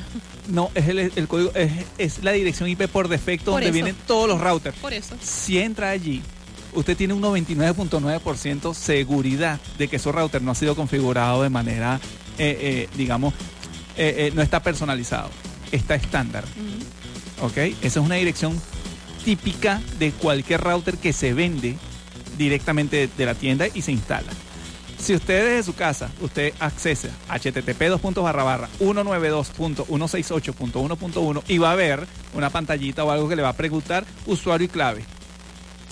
[0.48, 3.74] No, es el, el código, es, es la dirección IP por defecto Por donde eso.
[3.74, 4.76] vienen todos los routers.
[4.78, 5.16] Por eso.
[5.20, 6.22] Si entra allí,
[6.74, 12.00] usted tiene un 99.9% seguridad de que su router no ha sido configurado de manera,
[12.38, 13.32] eh, eh, digamos,
[13.96, 15.30] eh, eh, no está personalizado.
[15.72, 16.44] está estándar.
[17.42, 17.56] ¿Ok?
[17.56, 18.60] Esa es una dirección
[19.24, 21.76] típica de cualquier router que se vende
[22.38, 24.32] directamente de, la tienda y se instala.
[24.98, 31.74] Si usted desde su casa, usted accesa http 2 barra barra 192.168.1.1 y va a
[31.74, 35.04] ver una pantallita o algo que le va a preguntar usuario y clave.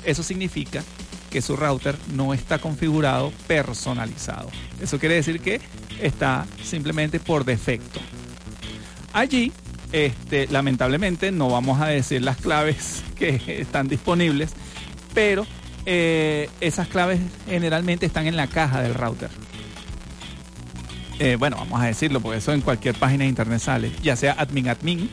[0.04, 0.82] Eso significa
[1.34, 4.50] que su router no está configurado personalizado.
[4.80, 5.60] Eso quiere decir que
[6.00, 7.98] está simplemente por defecto.
[9.12, 9.50] Allí,
[9.90, 14.52] este, lamentablemente, no vamos a decir las claves que están disponibles,
[15.12, 15.44] pero
[15.86, 19.30] eh, esas claves generalmente están en la caja del router.
[21.18, 24.34] Eh, bueno, vamos a decirlo, porque eso en cualquier página de internet sale, ya sea
[24.38, 25.10] admin admin,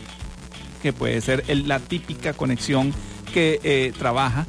[0.84, 2.94] que puede ser la típica conexión
[3.34, 4.46] que eh, trabaja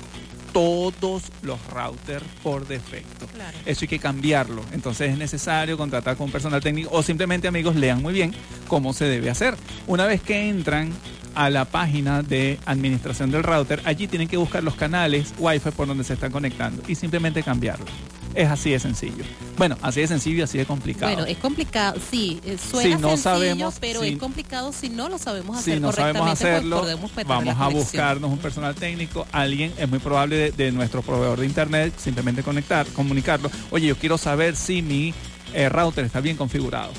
[0.52, 3.26] todos los routers por defecto.
[3.26, 3.56] Claro.
[3.64, 4.62] Eso hay que cambiarlo.
[4.72, 8.34] Entonces es necesario contratar con un personal técnico o simplemente amigos lean muy bien
[8.68, 9.56] cómo se debe hacer.
[9.86, 10.92] Una vez que entran
[11.34, 15.86] a la página de administración del router, allí tienen que buscar los canales Wi-Fi por
[15.86, 17.86] donde se están conectando y simplemente cambiarlo.
[18.34, 19.24] Es así de sencillo.
[19.58, 21.12] Bueno, así de sencillo y así de complicado.
[21.12, 24.88] Bueno, es complicado, sí, eh, suena Si no sencillo, sabemos, pero si- es complicado si
[24.88, 28.38] no lo sabemos hacer si no sabemos correctamente, pues hacerlo, podemos vamos a buscarnos un
[28.38, 33.50] personal técnico, alguien, es muy probable de, de nuestro proveedor de internet, simplemente conectar, comunicarlo.
[33.70, 35.12] Oye, yo quiero saber si mi
[35.54, 36.92] eh, router está bien configurado.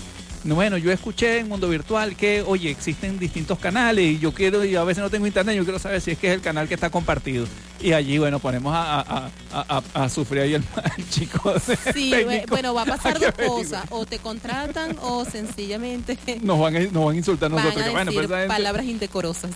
[0.44, 4.66] No, Bueno, yo escuché en Mundo Virtual que, oye, existen distintos canales y yo quiero,
[4.66, 6.68] y a veces no tengo internet, yo quiero saber si es que es el canal
[6.68, 7.46] que está compartido.
[7.80, 10.64] Y allí, bueno, ponemos a, a- a- a- a sufrir ahí el,
[10.98, 11.54] el chico.
[11.94, 12.14] Sí,
[12.50, 17.06] bueno, va a pasar dos cosas, o te contratan o sencillamente Nos van, a, nos
[17.06, 17.92] van a insultar van nosotros.
[17.92, 19.52] bueno, pues palabras indecorosas.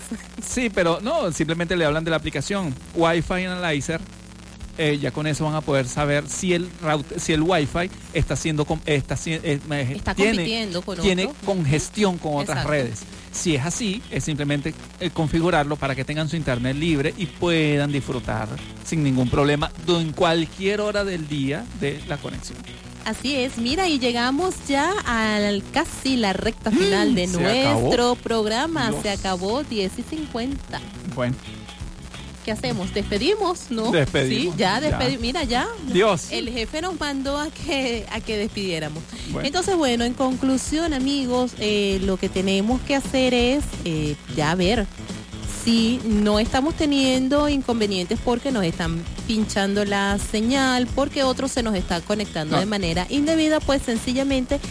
[0.45, 3.99] Sí, pero no, simplemente le hablan de la aplicación Wi-Fi Analyzer.
[4.77, 8.35] Eh, ya con eso van a poder saber si el route, si el Wi-Fi está
[8.35, 9.59] siendo está, eh,
[9.95, 12.69] Está tiene, con congestión con otras Exacto.
[12.71, 12.99] redes.
[13.31, 17.91] Si es así, es simplemente eh, configurarlo para que tengan su internet libre y puedan
[17.91, 18.47] disfrutar
[18.85, 22.57] sin ningún problema de- en cualquier hora del día de la conexión.
[23.05, 27.79] Así es, mira, y llegamos ya al casi la recta final de Mm, se acabó.
[27.81, 28.89] nuestro programa.
[28.89, 29.01] Dios.
[29.03, 30.81] Se acabó 10 y 50.
[31.15, 31.35] Bueno,
[32.47, 32.93] ¿Qué hacemos?
[32.93, 33.69] ¿Despedimos?
[33.71, 33.91] ¿No?
[33.91, 35.19] Despedimos, Sí, ya despedimos.
[35.19, 35.67] Mira, ya.
[35.91, 36.27] Dios.
[36.31, 39.03] El jefe nos mandó a que, a que despidiéramos.
[39.31, 39.45] Bueno.
[39.45, 44.87] Entonces, bueno, en conclusión, amigos, eh, lo que tenemos que hacer es eh, ya ver
[45.65, 51.75] si no estamos teniendo inconvenientes porque nos están pinchando la señal, porque otro se nos
[51.75, 52.61] está conectando No.
[52.61, 54.61] de manera indebida, pues sencillamente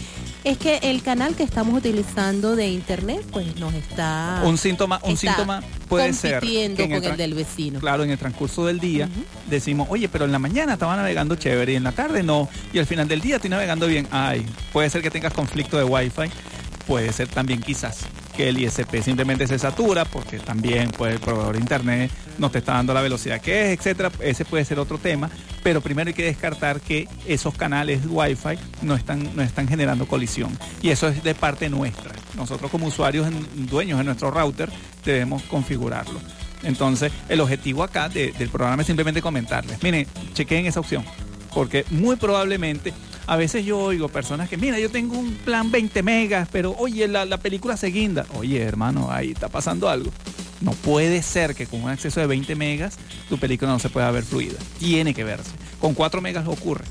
[0.46, 5.14] es que el canal que estamos utilizando de internet pues nos está un síntoma, un
[5.14, 7.80] está síntoma puede ser compitiendo que en con el del vecino.
[7.80, 9.08] Claro, en el transcurso del día
[9.50, 12.48] decimos, oye, pero en la mañana estaba navegando chévere y en la tarde no.
[12.72, 14.06] Y al final del día estoy navegando bien.
[14.12, 16.30] Ay, puede ser que tengas conflicto de Wi-Fi.
[16.86, 18.06] Puede ser también quizás
[18.36, 22.58] que el ISP simplemente se satura porque también pues, el proveedor de internet no te
[22.58, 24.12] está dando la velocidad que es, etcétera.
[24.20, 25.30] Ese puede ser otro tema.
[25.62, 30.56] Pero primero hay que descartar que esos canales Wi-Fi no están, no están generando colisión.
[30.82, 32.12] Y eso es de parte nuestra.
[32.36, 34.70] Nosotros como usuarios, dueños de nuestro router,
[35.04, 36.20] debemos configurarlo.
[36.62, 41.04] Entonces, el objetivo acá de- del programa es simplemente comentarles, miren, chequeen esa opción,
[41.54, 42.92] porque muy probablemente,
[43.26, 47.08] a veces yo oigo personas que, mira, yo tengo un plan 20 megas, pero oye,
[47.08, 48.26] la, la película se guinda.
[48.38, 50.10] Oye, hermano, ahí está pasando algo.
[50.60, 52.96] No puede ser que con un acceso de 20 megas
[53.28, 54.58] tu película no se pueda ver fluida.
[54.78, 55.50] Tiene que verse.
[55.80, 56.84] Con 4 megas ocurre.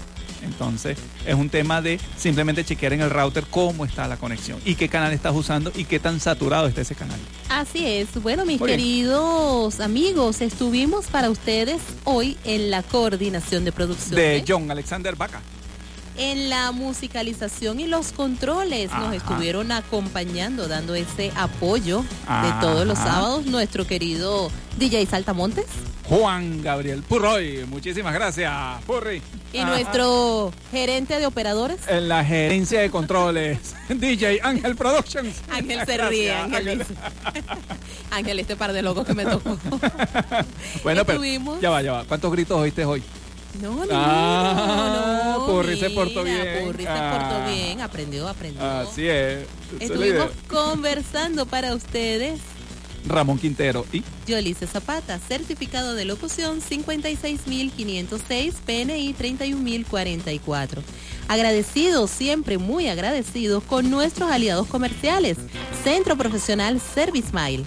[0.43, 4.75] Entonces, es un tema de simplemente chequear en el router cómo está la conexión y
[4.75, 7.19] qué canal estás usando y qué tan saturado está ese canal.
[7.49, 8.13] Así es.
[8.21, 8.79] Bueno, mis Muy bien.
[8.79, 14.15] queridos amigos, estuvimos para ustedes hoy en la coordinación de producción.
[14.15, 14.45] De ¿eh?
[14.47, 15.41] John Alexander Vaca.
[16.17, 19.15] En la musicalización y los controles nos Ajá.
[19.15, 25.65] estuvieron acompañando, dando ese apoyo de todos los sábados, nuestro querido DJ Saltamontes
[26.07, 27.65] Juan Gabriel Purroy.
[27.67, 28.53] Muchísimas gracias,
[28.85, 29.21] Purri.
[29.51, 29.71] y Ajá.
[29.71, 31.79] nuestro gerente de operadores.
[31.87, 35.35] En la gerencia de controles, DJ Ángel Productions.
[35.51, 36.85] Ángel se ríe, Ángel
[38.11, 38.39] Ángel.
[38.39, 39.57] este par de locos que me tocó.
[40.83, 41.21] Bueno, pero
[41.59, 42.03] ya va, ya va.
[42.05, 43.01] ¿Cuántos gritos oíste hoy?
[43.61, 46.63] No, no, Ah, no, Purri se portó bien.
[46.65, 47.29] Purri se Ah.
[47.45, 48.61] portó bien, aprendió, aprendió.
[48.63, 49.45] Así es.
[49.79, 52.39] Estuvimos conversando para ustedes.
[53.07, 60.81] Ramón Quintero y Yolice Zapata, certificado de locución 56506, PNI 31044.
[61.27, 65.37] Agradecidos, siempre muy agradecidos con nuestros aliados comerciales.
[65.83, 67.63] Centro Profesional Service Mile.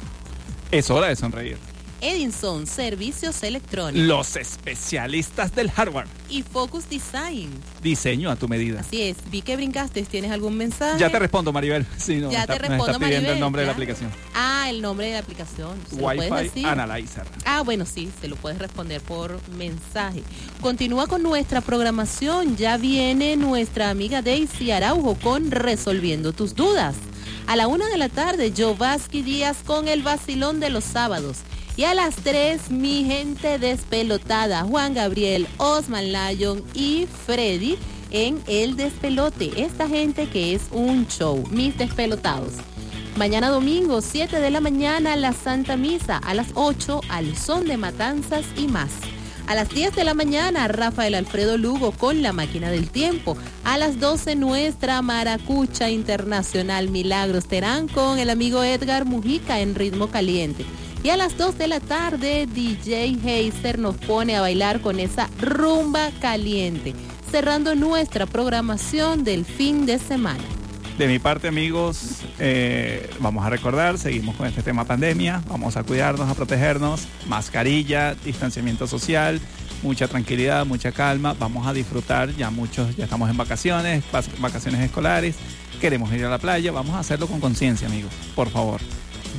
[0.72, 1.56] es hora de sonreír.
[2.00, 4.06] Edinson, servicios electrónicos.
[4.06, 6.06] Los especialistas del hardware.
[6.28, 7.50] Y Focus Design.
[7.82, 8.80] Diseño a tu medida.
[8.80, 9.16] Así es.
[9.30, 10.02] Vi que brincaste.
[10.02, 10.98] ¿Tienes algún mensaje?
[10.98, 11.86] Ya te respondo, Maribel.
[11.98, 14.10] Sí, no, Ya te respondo, está pidiendo el Maribel, nombre de la aplicación.
[14.34, 15.78] Ah, el nombre de la aplicación.
[15.88, 16.66] ¿Se lo puedes Wi-Fi decir?
[16.66, 17.24] Analyzer.
[17.44, 20.22] Ah, bueno, sí, se lo puedes responder por mensaje.
[20.60, 22.56] Continúa con nuestra programación.
[22.56, 26.96] Ya viene nuestra amiga Daisy Araujo con Resolviendo tus dudas.
[27.46, 31.38] A la una de la tarde, Jovaski Díaz con el vacilón de los sábados.
[31.78, 37.78] Y a las tres, mi gente despelotada, Juan Gabriel, Osman Lyon y Freddy
[38.10, 39.52] en El Despelote.
[39.62, 42.54] Esta gente que es un show, mis despelotados.
[43.16, 46.16] Mañana domingo, 7 de la mañana, la Santa Misa.
[46.16, 48.90] A las 8, al son de matanzas y más.
[49.46, 53.36] A las 10 de la mañana, Rafael Alfredo Lugo con la máquina del tiempo.
[53.62, 60.08] A las 12, nuestra maracucha internacional Milagros Terán con el amigo Edgar Mujica en ritmo
[60.08, 60.66] caliente.
[61.08, 65.30] Y a las 2 de la tarde, DJ Heiser nos pone a bailar con esa
[65.40, 66.92] rumba caliente,
[67.30, 70.44] cerrando nuestra programación del fin de semana.
[70.98, 75.82] De mi parte, amigos, eh, vamos a recordar, seguimos con este tema pandemia, vamos a
[75.82, 79.40] cuidarnos, a protegernos, mascarilla, distanciamiento social,
[79.82, 84.82] mucha tranquilidad, mucha calma, vamos a disfrutar, ya muchos ya estamos en vacaciones, vac- vacaciones
[84.82, 85.36] escolares,
[85.80, 88.82] queremos ir a la playa, vamos a hacerlo con conciencia, amigos, por favor.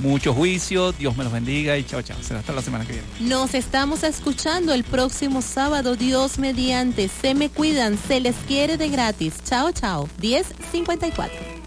[0.01, 2.17] Mucho juicio, Dios me los bendiga y chao, chao.
[2.21, 3.07] Será hasta la semana que viene.
[3.19, 7.09] Nos estamos escuchando el próximo sábado, Dios mediante.
[7.09, 9.35] Se me cuidan, se les quiere de gratis.
[9.43, 10.07] Chao, chao.
[10.21, 11.58] 1054.